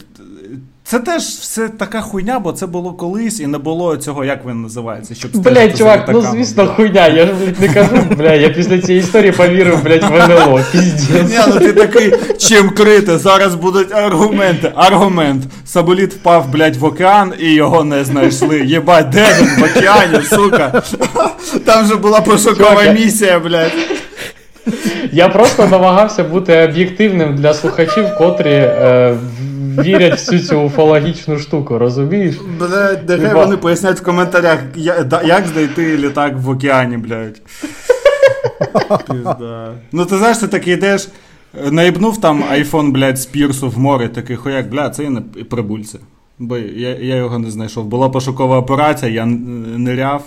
[0.86, 4.62] Це теж все така хуйня, бо це було колись і не було цього, як він
[4.62, 7.08] називається, щоб Блять, чувак, ну звісно, хуйня.
[7.08, 10.60] Я ж, блядь, не кажу, бля, я після цієї історії повірив, блядь, в НЛО.
[10.72, 11.30] Піздець.
[11.30, 14.72] Ні, ну ти такий, чим крити, зараз будуть аргументи.
[14.74, 15.42] Аргумент.
[15.64, 18.60] Саболіт впав, блядь, в океан і його не знайшли.
[18.60, 20.82] Єбать, де він в океані, сука.
[21.64, 23.72] Там же була пошукова місія, блядь.
[25.12, 29.16] Я просто намагався бути об'єктивним для слухачів, котрі е,
[29.78, 32.34] вірять всю цю уфологічну штуку, розумієш?
[32.58, 34.58] Блядь, нехай вони пояснять в коментарях,
[35.24, 37.40] як знайти літак в океані, блядь.
[39.10, 39.72] Пізда.
[39.92, 41.08] Ну ти знаєш, ти такий йдеш,
[41.66, 45.22] е, наїбнув там айфон, блядь, з пірсу в море, такий хуяк, блядь, це і не
[45.36, 45.98] і прибульце.
[46.38, 47.84] Бо я, я його не знайшов.
[47.84, 50.22] Була пошукова операція, я н- ниряв,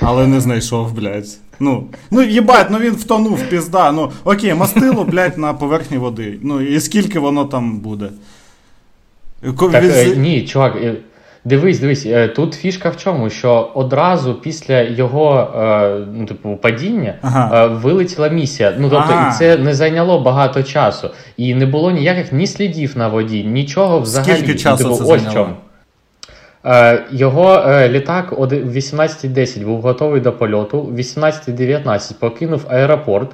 [0.00, 1.26] але не знайшов, блядь.
[1.60, 3.92] Ну, ну їбать, ну він втонув, пізда.
[3.92, 6.38] Ну, окей, мастило, блядь, на поверхні води.
[6.42, 8.08] Ну, і скільки воно там буде?
[9.42, 10.94] Так, е, ні, чувак, е,
[11.44, 15.50] дивись, дивись, е, тут фішка в чому, що одразу після його
[16.12, 17.66] ну, типу, падіння Ага.
[17.66, 18.74] вилетіла місія.
[18.78, 19.28] Ну, тобто, Ага.
[19.28, 21.10] і це не зайняло багато часу.
[21.36, 24.38] І не було ніяких ні слідів на воді, нічого взагалі.
[24.38, 25.34] Скільки часу типу, це ось зайняло?
[25.34, 25.54] чому.
[27.10, 33.30] Його літак о в 18.10 був готовий до польоту, в 18.19 покинув аеропорт.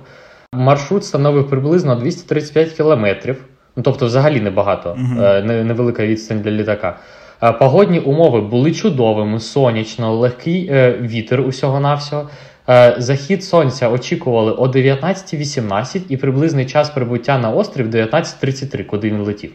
[0.52, 3.44] Маршрут становив приблизно 235 кілометрів.
[3.76, 6.96] Ну, тобто, взагалі небагато, е, невелика відстань для літака.
[7.42, 12.28] Е, Погодні умови були чудовими, сонячно, легкий е, вітер усього-навсього.
[12.68, 19.20] Е, Захід сонця очікували о 19.18 і приблизний час прибуття на острів 19.33, куди він
[19.20, 19.52] летів.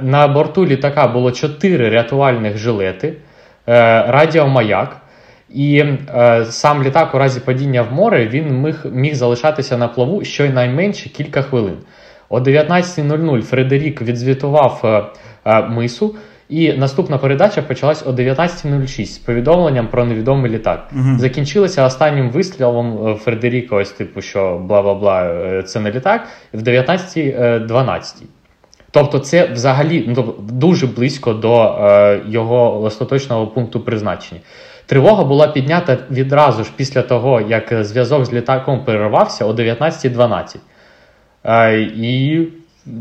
[0.00, 3.14] На борту літака було чотири рятувальних жилети,
[4.06, 5.00] радіомаяк.
[5.54, 5.84] І
[6.14, 11.08] е, сам літак у разі падіння в море він міг міг залишатися на плаву щонайменше
[11.08, 11.76] кілька хвилин.
[12.34, 15.02] О 19.00 Фредерік відзвітував е,
[15.44, 16.14] е, мису,
[16.48, 20.90] і наступна передача почалась о 19.06 з повідомленням про невідомий літак.
[20.92, 21.18] Угу.
[21.18, 26.62] Закінчилася останнім вистрілом е, Фредеріка, ось типу, що бла бла бла, це не літак, в
[26.62, 28.22] 19.12.
[28.90, 34.40] Тобто, це взагалі ну, дуже близько до е, його остаточного пункту призначення.
[34.86, 40.56] Тривога була піднята відразу ж після того, як зв'язок з літаком перервався о 19.12.
[41.44, 42.48] Е, і,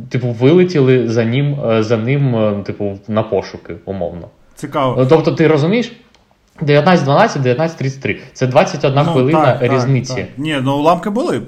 [0.10, 4.28] типу, вилетіли за ним, е, за ним, е, типу, на пошуки, умовно.
[4.56, 5.06] Цікаво.
[5.06, 5.92] Тобто, ти розумієш?
[6.62, 8.18] 19.12, 19.33.
[8.34, 10.16] Це 21 ну, хвилина так, різниці.
[10.16, 10.38] Так, так.
[10.38, 11.44] Ні, ну уламки були б.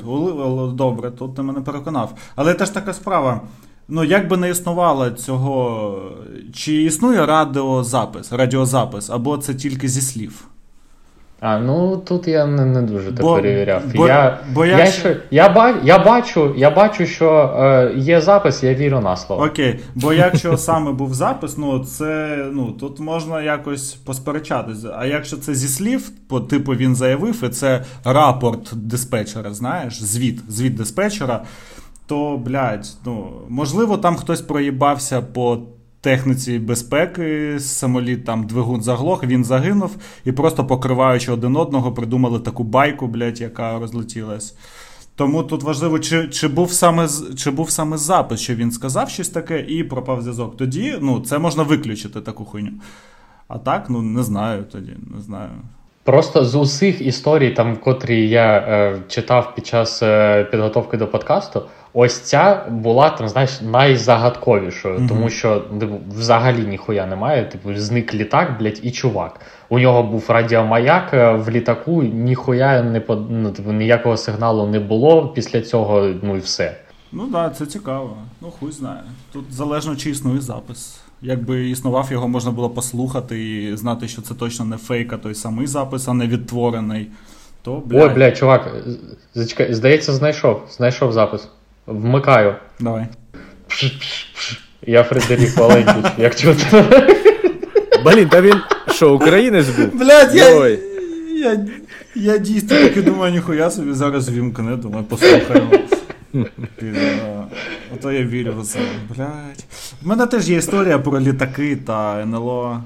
[0.75, 2.13] Добре, тут ти мене переконав.
[2.35, 3.41] Але теж така справа.
[3.87, 6.01] Ну, як би не існувало цього,
[6.53, 10.47] чи існує радіозапис, радіозапис, або це тільки зі слів?
[11.47, 13.81] А, ну тут я не не дуже бо, так перевіряв.
[13.95, 15.17] Бо, я, бо я, ще...
[15.31, 19.45] я, ба, я, бачу, я бачу, що е, є запис, я вірю на слово.
[19.45, 24.95] Окей, бо якщо саме був запис, ну це ну тут можна якось посперечатися.
[24.97, 30.39] А якщо це зі слів, по типу він заявив, і це рапорт диспетчера, знаєш, звіт,
[30.47, 31.41] звіт диспетчера
[32.07, 35.59] то, блядь, ну, можливо, там хтось проїбався по
[36.06, 39.95] техніці безпеки, самоліт там двигун заглох, він загинув,
[40.26, 44.56] і просто покриваючи один одного, придумали таку байку, блядь, яка розлетілась.
[45.16, 49.30] Тому тут важливо, чи чи, був саме чи був саме запис, що він сказав щось
[49.30, 50.58] таке і пропав зв'язок.
[50.58, 52.72] Тоді ну, це можна виключити таку хуйню.
[53.47, 55.51] А так, ну не знаю тоді, не знаю.
[56.06, 61.62] Просто з усіх історій, там, котрі я е, читав під час е, підготовки до подкасту,
[61.93, 65.08] ось ця була там, знаєш, найзагадковішою, mm-hmm.
[65.08, 67.45] тому що типу, взагалі ніхуя немає.
[67.45, 69.39] Типу, зник літак, блядь, і чувак.
[69.70, 75.28] У нього був радіомаяк е, в літаку, ніхуя не ну, типу, ніякого сигналу не було
[75.28, 76.78] після цього, ну і все.
[77.12, 78.18] Ну так, да, це цікаво.
[78.41, 79.03] Ну, хуй знає.
[79.34, 81.05] Тут залежно, чи існує запис.
[81.22, 85.36] Якби існував, його можна було послухати і знати, що це точно не фейк, а той
[85.36, 87.07] самий запис, а не відтворений.
[87.61, 88.03] То, блядь.
[88.03, 88.76] Ой, блядь, чувак,
[89.36, 90.61] зачекай, здається, знайшов.
[90.72, 91.47] Знайшов запис.
[91.88, 92.55] Вмикаю.
[92.80, 93.07] Давай.
[94.88, 96.84] Я Фредерік Валентіч, як чути.
[98.05, 98.55] Блін, та він
[98.91, 99.99] що, українець був?
[99.99, 100.68] Блядь, я,
[101.36, 101.66] я,
[102.16, 105.72] я дійсно таки думаю, ніхуя собі зараз вімкне, думаю, послухаємо.
[107.93, 108.79] Ото я вірю в це.
[109.09, 109.65] Блядь.
[110.03, 112.83] У мене теж є історія про літаки та НЛО,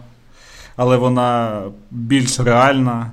[0.75, 3.11] але вона більш реальна.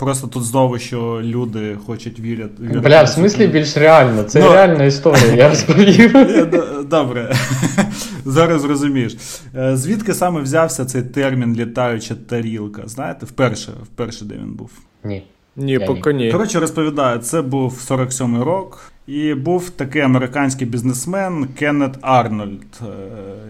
[0.00, 2.62] Просто тут знову, що люди хочуть вірити.
[2.62, 4.22] вірити Бля, в смислі більш реально.
[4.22, 6.12] Це ну, реальна історія, я розповів.
[6.88, 7.34] Добре.
[8.24, 9.16] Зараз розумієш.
[9.56, 12.82] Е, звідки саме взявся цей термін літаюча тарілка?
[12.86, 14.70] Знаєте, вперше, вперше де він був?
[15.04, 15.22] Ні.
[15.60, 16.32] Ні, поки ні.
[16.32, 22.86] Коротше, розповідаю, це був 47-й рок, і був такий американський бізнесмен Кеннет Арнольд, е,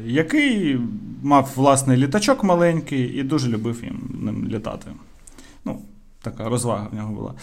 [0.07, 0.79] який
[1.23, 4.87] мав власний літачок маленький і дуже любив їм ним літати.
[5.65, 5.79] Ну,
[6.23, 7.35] така розвага в нього була.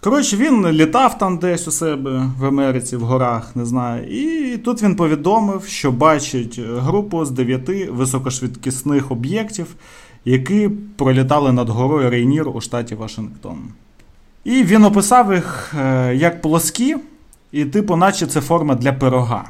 [0.00, 4.06] Коротше, він літав там десь у себе в Америці, в горах, не знаю.
[4.10, 9.66] І тут він повідомив, що бачить групу з дев'яти високошвидкісних об'єктів,
[10.24, 13.58] які пролітали над горою Рейнір у штаті Вашингтон.
[14.46, 16.96] І він описав їх е, як плоскі,
[17.52, 19.48] і, типу, наче це форма для пирога.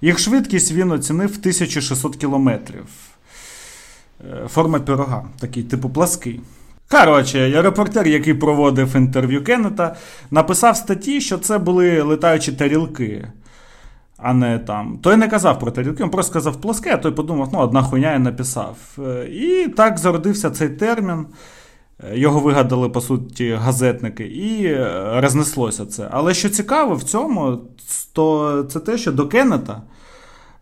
[0.00, 2.84] Їх швидкість він оцінив в 1600 кілометрів.
[4.20, 6.40] Е, форма пирога, такий, типу, плаский.
[6.90, 9.96] Коротше, репортер, який проводив інтерв'ю Кеннета,
[10.30, 13.28] написав статті, що це були летаючі тарілки.
[14.16, 14.98] А не там.
[15.02, 18.12] Той не казав про тарілки, він просто сказав плоске, а той подумав, ну, одна хуйня
[18.12, 18.76] я написав.
[18.98, 21.26] Е, і так зародився цей термін.
[22.12, 26.08] Його вигадали, по суті, газетники, і е, рознеслося це.
[26.10, 27.58] Але що цікаво в цьому,
[28.12, 29.82] то це те, що до Кеннета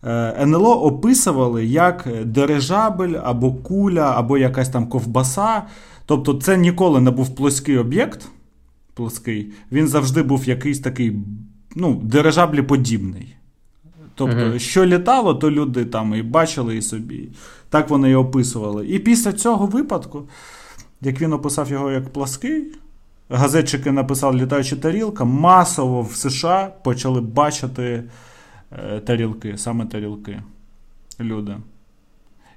[0.05, 5.63] е, НЛО описували як дирижабель або куля, або якась там ковбаса.
[6.07, 8.29] Тобто, це ніколи не був плоский об'єкт.
[8.95, 11.17] Плоский, Він завжди був якийсь такий
[11.77, 13.37] ну, дирижаблі-подібний.
[14.15, 14.59] Тобто, uh-huh.
[14.59, 17.29] що літало, то люди там і бачили і собі.
[17.69, 18.87] Так вони і описували.
[18.89, 20.29] І після цього випадку
[21.01, 22.65] як він описав його як плаский,
[23.31, 28.03] газетчики написали літаюча тарілка, масово в США почали бачити
[28.73, 30.43] е, тарілки, саме тарілки.
[31.21, 31.57] Люди.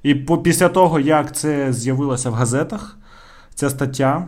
[0.03, 2.97] І по, після того, як це з'явилося в газетах,
[3.55, 4.27] ця стаття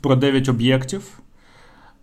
[0.00, 1.02] про 9 об'єктів.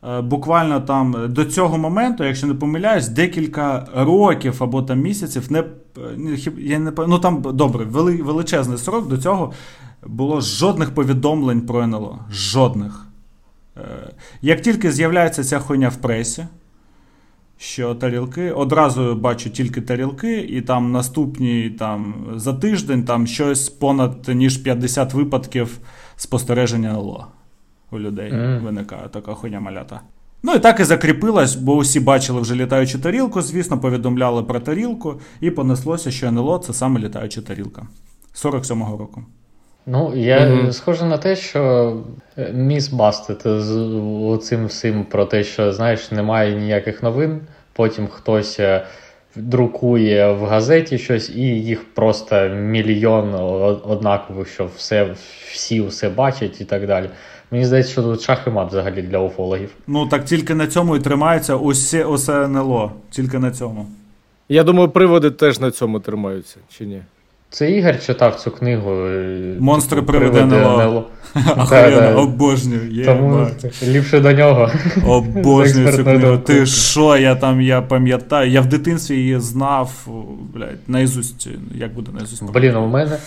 [0.04, 5.60] е, буквально там до цього моменту, якщо не помиляюсь, декілька років або там місяців не,
[5.60, 9.54] е, я не ну там добре, вели, величезний срок до цього
[10.08, 12.20] було жодних повідомлень про НЛО.
[12.32, 13.08] Жодних.
[13.78, 13.82] Е,
[14.42, 16.48] Як тільки з'являється ця хуйня в пресі,
[17.58, 24.28] що тарілки, одразу бачу тільки тарілки, і там наступні там, за тиждень там щось понад
[24.28, 25.78] ніж 50 випадків
[26.16, 27.28] спостереження НЛО
[27.92, 28.64] у людей Мгм.
[28.64, 30.02] виникає така хуйня малята.
[30.44, 35.20] Ну і так і закріпилась, бо усі бачили вже літаючу тарілку, звісно, повідомляли про тарілку,
[35.42, 37.88] і понеслося, що НЛО це саме літаюча тарілка
[38.36, 39.24] 47-го року.
[39.86, 40.72] Ну, я Мгм.
[40.72, 41.94] схоже на те, що
[42.38, 47.40] е, міс Бастет з цим всім про те, що знаєш, немає ніяких новин.
[47.74, 48.86] Потім хтось е,
[49.36, 53.34] друкує в газеті щось, і їх просто мільйон
[53.84, 55.16] однакових, що все,
[55.52, 57.10] всі все бачать і так далі.
[57.52, 59.70] Мені здається, що тут шах і мат взагалі для уфологів.
[59.88, 62.92] Ну так тільки на цьому і тримається усе, усе НЛО.
[63.10, 63.86] Тільки на цьому.
[64.50, 67.02] Я думаю, приводи теж на цьому тримаються, чи ні?
[67.52, 68.92] Це Ігор читав цю книгу.
[68.92, 70.82] е, Монстри типу, привиди «Привиди НЛО».
[70.82, 72.22] НЛО.
[72.22, 73.06] Обожнюю.
[73.06, 73.48] Тому
[73.84, 74.72] ліпше до нього.
[75.08, 76.38] Обожнюю цю книгу.
[76.38, 78.52] Ти що, я там, я пам'ятаю.
[78.52, 80.08] Я в дитинстві її знав,
[80.54, 81.48] блядь, наїзусть.
[81.76, 82.44] як буде наїзусть?
[82.44, 83.18] Блін, у мене.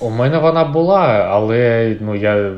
[0.00, 2.52] У мене вона була, але ну я.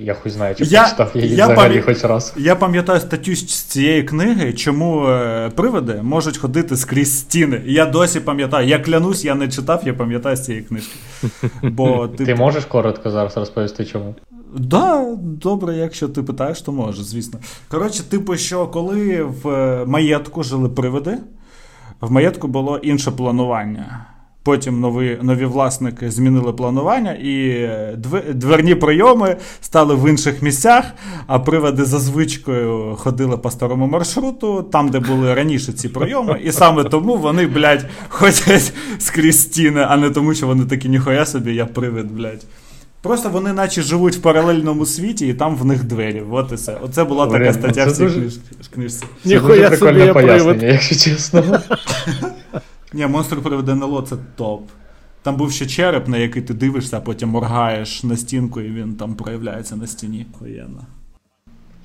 [0.00, 2.34] Я хуй знаю, чи Я- прочитав її я взагалі пам'ят- хоч раз.
[2.36, 7.62] Я пам'ятаю статтю з цієї книги, чому е, привиди можуть ходити скрізь стіни.
[7.66, 8.68] Я досі пам'ятаю.
[8.68, 10.94] Я клянусь, я не читав, я пам'ятаю з цієї книжки.
[11.62, 14.14] Бо Ти типу, можеш коротко зараз розповісти чому?
[14.56, 17.38] Да, добре, якщо ти питаєш, то може, звісно.
[17.68, 21.18] Коротше, типу, що коли в е, маєтку жили привиди,
[22.00, 24.06] в маєтку було інше планування.
[24.48, 27.98] Потім нові, нові власники змінили планування, і е,
[28.34, 30.84] дверні прийоми стали в інших місцях,
[31.26, 36.52] а привиди за звичкою ходили по старому маршруту, там, де були раніше ці прийоми, і
[36.52, 41.54] саме тому вони, блядь, ходять скрізь стіни, а не тому, що вони такі ніхуя собі,
[41.54, 42.44] я привид, блядь.
[43.02, 46.22] Просто вони наче живуть в паралельному світі, і там в них двері.
[46.30, 46.76] От і все.
[46.82, 48.30] Оце була така стаття в цій дуже-
[48.74, 49.04] книжці.
[49.24, 50.62] Ніхуя собі я привид.
[50.62, 51.60] якщо чесно.
[52.92, 54.62] Ні, монстр приведе НЛО це топ.
[55.22, 58.94] Там був ще череп, на який ти дивишся, а потім моргаєш на стінку, і він
[58.94, 60.26] там проявляється на стіні.
[60.34, 60.86] Охуєнно.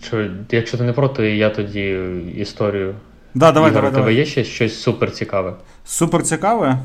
[0.01, 1.89] Що, якщо ти не проти, я тоді
[2.37, 2.95] історію.
[3.35, 4.15] Да, давай, Ігор, давай, у тебе давай.
[4.15, 5.53] є ще щось супер цікаве?
[5.85, 6.77] Супер цікаве.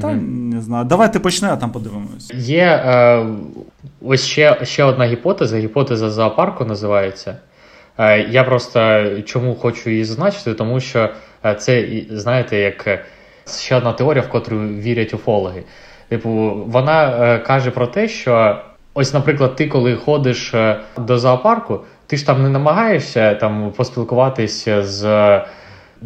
[0.00, 0.48] Та Мгм.
[0.48, 0.84] не знаю.
[0.84, 2.34] Давай ти почни, а там подивимось.
[2.34, 3.26] Є е,
[4.02, 5.58] ось ще, ще одна гіпотеза.
[5.58, 7.36] Гіпотеза зоопарку називається.
[7.98, 11.10] Е, я просто чому хочу її зазначити, тому що
[11.54, 13.04] це, знаєте, як е,
[13.58, 15.62] ще одна теорія, в котру вірять уфологи.
[16.08, 16.30] Типу,
[16.66, 18.56] вона е, каже про те, що
[18.94, 24.82] ось, наприклад, ти, коли ходиш е, до зоопарку, ти ж там не намагаєшся там поспілкуватися
[24.82, 25.04] з.
[25.04, 25.46] е,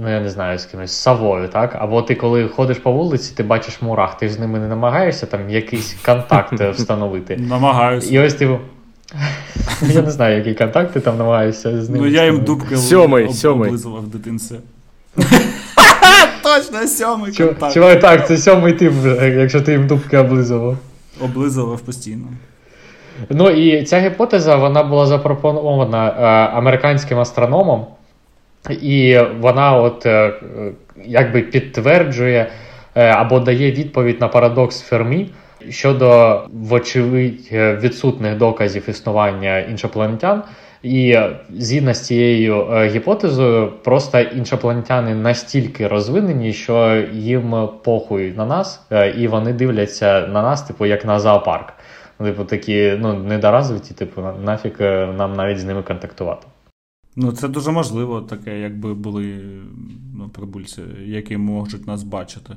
[0.00, 1.76] Ну, я не знаю, з кимось з совою, так?
[1.78, 5.26] Або ти, коли ходиш по вулиці, ти бачиш мурах, ти ж з ними не намагаєшся
[5.26, 7.36] там якийсь контакт е, встановити.
[7.36, 8.14] Намагаюся.
[8.14, 8.58] І ось ти.
[9.82, 12.04] Я не знаю, які контакти там намагаюся з ними.
[12.06, 13.68] Ну я їм дубки Сьомий, сьомий.
[13.68, 14.56] облизував в дитинстві.
[16.42, 17.74] Точно, сьомий контакт.
[17.74, 20.76] Чувак, так, це сьомий тип, вже, якщо ти їм дубки облизував.
[21.20, 22.24] Облизував постійно.
[23.30, 26.22] Ну і ця гіпотеза вона була запропонована е,
[26.56, 27.86] американським астрономом,
[28.70, 30.32] і вона от е, е,
[31.04, 32.50] якби підтверджує
[32.94, 35.30] е, або дає відповідь на парадокс Фермі
[35.70, 40.42] щодо, вочевидь, е, відсутних доказів існування іншопланетян.
[40.82, 48.46] І е, згідно з цією е, гіпотезою, просто іншопланетяни настільки розвинені, що їм похуй на
[48.46, 51.72] нас, е, і вони дивляться на нас, типу, як на зоопарк.
[52.24, 54.80] Типу, такі ну, недоразвиті, типу, на- нафіг
[55.18, 56.46] нам навіть з ними контактувати.
[57.16, 59.38] Ну, це дуже можливо, таке, якби були
[60.18, 62.56] ну, прибульці, які можуть нас бачити.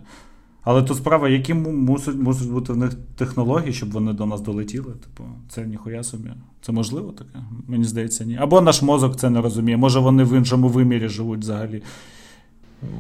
[0.64, 4.41] Але тут справа, які му- мусять, мусять бути в них технології, щоб вони до нас
[4.41, 4.93] долетіли.
[4.93, 6.30] Типу, це ніхуя собі.
[6.62, 7.39] Це можливо таке?
[7.68, 8.38] Мені здається, ні.
[8.41, 9.77] Або наш мозок це не розуміє.
[9.77, 11.84] Може, вони в іншому вимірі живуть взагалі.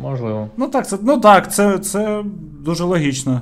[0.01, 0.49] Можливо.
[0.57, 2.23] Ну так, це, ну, так, це, це
[2.59, 3.41] дуже логічно.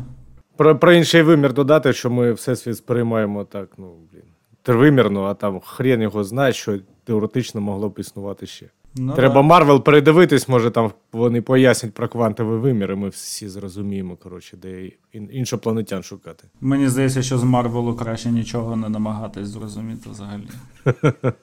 [0.58, 4.24] Про, про інший вимір додати, що ми всесвіт сприймаємо так, ну, блін,
[4.64, 8.66] тривимірно, а там хрен його знає, що теоретично могло б існувати ще.
[8.96, 9.42] Ну, Треба да.
[9.42, 14.92] Марвел передивитись, може там вони пояснять про квантовий вимір, і ми всі зрозуміємо, коротше, де
[15.14, 16.44] іншопланетян шукати.
[16.62, 20.48] Мені здається, що з Марвелу краще нічого не намагатись зрозуміти взагалі.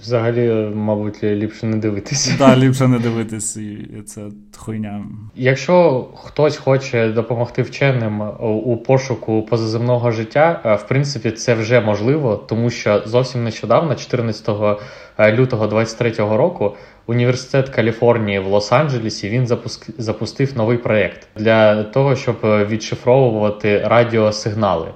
[0.00, 2.34] Взагалі, мабуть, ліпше не дивитися.
[2.38, 3.58] Так, ліпше не дивитись,
[4.06, 4.20] це
[4.56, 5.04] хуйня.
[5.34, 12.36] Якщо хтось хоче допомогти вченим у пошуку позаземного життя, е, в принципі, це вже можливо,
[12.36, 14.78] тому що зовсім нещодавно, 14
[15.18, 16.76] е, лютого 2023 року,
[17.06, 19.90] університет Каліфорнії в Лос-Анджелесі він запуск...
[19.98, 24.88] запустив новий проєкт для того, щоб відшифровувати радіосигнали.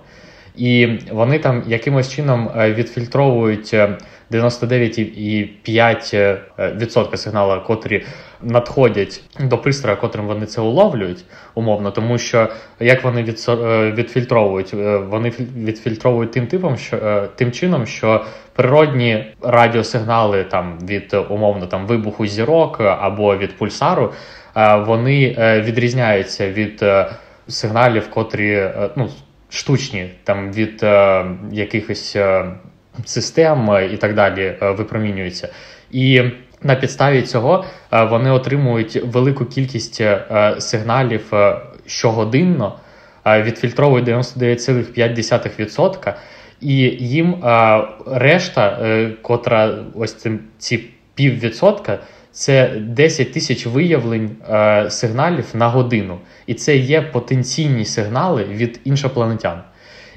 [0.58, 3.74] І вони там якимось чином відфільтровують
[4.30, 8.04] 99,5% сигналу, котрі
[8.42, 11.24] надходять до пристрою, котрим вони це уловлюють,
[11.54, 12.48] умовно, тому що
[12.80, 13.22] як вони
[13.92, 14.74] відфільтровують,
[15.08, 18.24] вони відфільтровують тим типом, що тим чином, що
[18.54, 24.12] природні радіосигнали там від умовно там вибуху зірок або від пульсару,
[24.86, 25.36] вони
[25.66, 26.84] відрізняються від
[27.48, 29.08] сигналів, котрі ну
[29.48, 30.82] штучні там від
[31.52, 32.16] якихось
[33.04, 35.48] систем і так далі е, випромінюються.
[35.90, 36.22] І
[36.62, 41.32] на підставі цього е, вони отримують велику кількість е, сигналів
[41.86, 42.78] щогодинно,
[43.26, 46.14] відфільтровують 99,5%,
[46.60, 47.44] і їм
[48.06, 48.78] решта,
[49.22, 50.26] котра ось
[50.58, 50.84] ці
[51.14, 51.98] піввідсотка,
[52.38, 54.30] це 10 тисяч виявлень
[54.88, 56.18] сигналів на годину.
[56.46, 59.60] І це є потенційні сигнали від іншопланетян.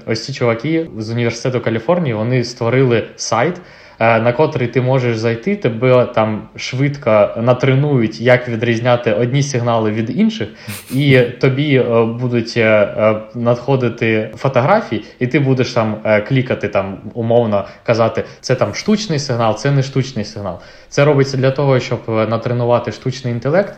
[0.06, 3.62] Ось ці чуваки з університету Каліфорнії вони створили сайт, е,
[4.02, 10.48] на котрий ти можеш зайти, тебе там швидко натренують, як відрізняти одні сигнали від інших,
[10.92, 15.96] і тобі е, будуть е, надходити фотографії, і ти будеш там
[16.28, 20.60] клікати, там умовно казати, це там штучний сигнал, це не штучний сигнал.
[20.90, 23.74] Це робиться для того, щоб натренувати штучний інтелект.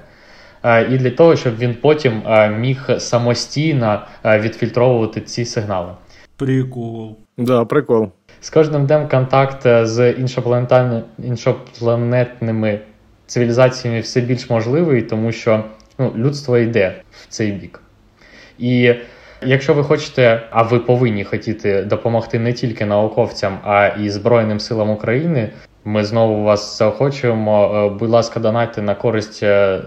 [0.92, 2.22] І для того, щоб він потім
[2.60, 5.92] міг самостійно відфільтровувати ці сигнали.
[6.38, 7.18] Прикол.
[7.38, 8.10] Да, прикол.
[8.44, 10.12] З кожним днем контакт е, з
[11.24, 12.80] іншопланетними
[13.26, 15.64] цивілізаціями все більш можливий, тому що
[16.00, 17.82] ну, людство йде в цей бік.
[18.60, 18.96] І
[19.42, 24.90] якщо ви хочете, а ви повинні хотіти допомогти не тільки науковцям, а і Збройним силам
[24.90, 25.50] України.
[25.86, 27.76] Ми знову вас заохочуємо.
[27.76, 29.82] Е, будь ласка, донайте на користь е,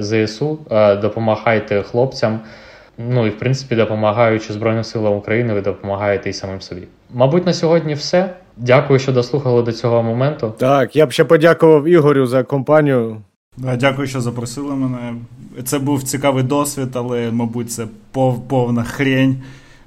[0.00, 0.58] ЗСУ,
[1.00, 2.40] допомагайте хлопцям.
[3.08, 6.82] Ну і в принципі, допомагаючи Збройним силам України, ви допомагаєте і самим собі.
[7.14, 8.34] Мабуть, на сьогодні все.
[8.56, 10.54] Дякую, що дослухали до цього моменту.
[10.58, 13.16] Так, я б ще подякував Ігорю за компанію.
[13.56, 15.14] Дякую, що запросили мене.
[15.64, 19.42] Це був цікавий досвід, але, мабуть, це пов, повна хрень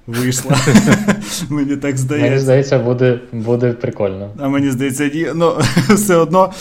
[0.07, 0.57] вийшла.
[1.49, 2.29] Мені так здається.
[2.29, 4.29] Мені здається, буде буде прикольно.
[4.37, 5.27] А мені здається, ні.
[5.35, 5.57] Ну,
[5.89, 6.53] все одно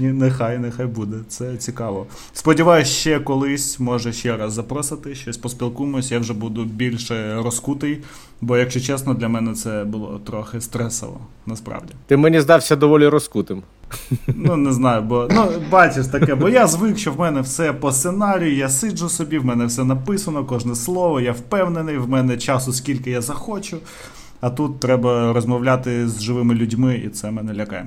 [0.00, 1.16] ні, нехай, нехай буде.
[1.28, 2.06] Це цікаво.
[2.32, 7.98] Сподіваюсь, ще колись, може ще раз запросити, щось поспілкуємось, я вже буду більше розкутий,
[8.40, 11.94] бо, якщо чесно, для мене це було трохи стресово, насправді.
[12.06, 13.62] Ти мені здався доволі розкутим.
[14.26, 17.92] Ну, не знаю, бо ну, бачиш таке, бо я звик, що в мене все по
[17.92, 22.72] сценарію, я сиджу собі, в мене все написано, кожне слово, я впевнений, в мене часу,
[22.72, 23.76] скільки я захочу.
[24.40, 27.86] А тут треба розмовляти з живими людьми, і це мене лякає.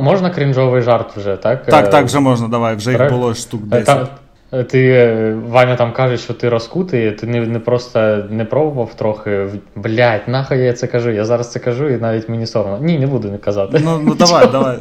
[0.00, 1.66] Можна крінжовий жарт вже, так?
[1.66, 4.10] Так, так, вже можна, давай, вже їх було штук 10.
[4.50, 9.48] Ти, Ваня там каже, що ти розкутий, ти не не просто не пробував трохи.
[9.76, 11.10] Блять, нахай я це кажу.
[11.10, 12.78] Я зараз це кажу, і навіть мені соромно.
[12.86, 13.80] Ні, не буду не казати.
[13.84, 14.78] Ну ну давай, давай.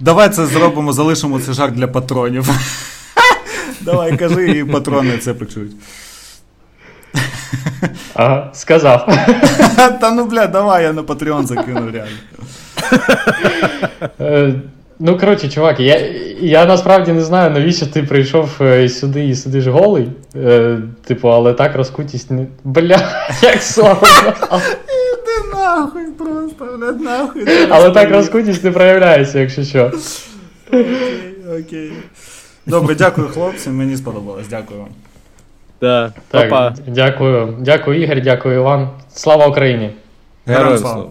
[0.00, 2.48] Давай це зробимо, залишимо цей жарт для патронів.
[3.80, 5.72] Давай кажи, і патрони це почують.
[8.14, 9.06] Ага, сказав.
[10.00, 12.18] Та ну бля, давай я на Patreon закину реально.
[14.98, 16.00] Ну, коротше, чувак, я
[16.40, 20.08] я насправді не знаю, навіщо ти прийшов е, сюди і сидиш голий.
[20.36, 22.46] Е, Типу, але так розкутість не.
[22.64, 22.98] Бля,
[23.42, 24.32] як соромно.
[24.52, 27.44] Іди нахуй просто, блядь, нахуй.
[27.70, 29.92] Але так розкутість не проявляється, якщо що.
[30.68, 30.86] Окей,
[31.60, 31.92] окей.
[32.66, 33.70] Добре, дякую, хлопці.
[33.70, 34.48] Мені сподобалось.
[34.48, 34.88] Дякую вам.
[35.80, 36.12] Да.
[36.28, 38.88] Так, Дякую, дякую, Ігор, дякую, Іван.
[39.14, 39.90] Слава Україні!
[40.46, 41.06] Героям слава!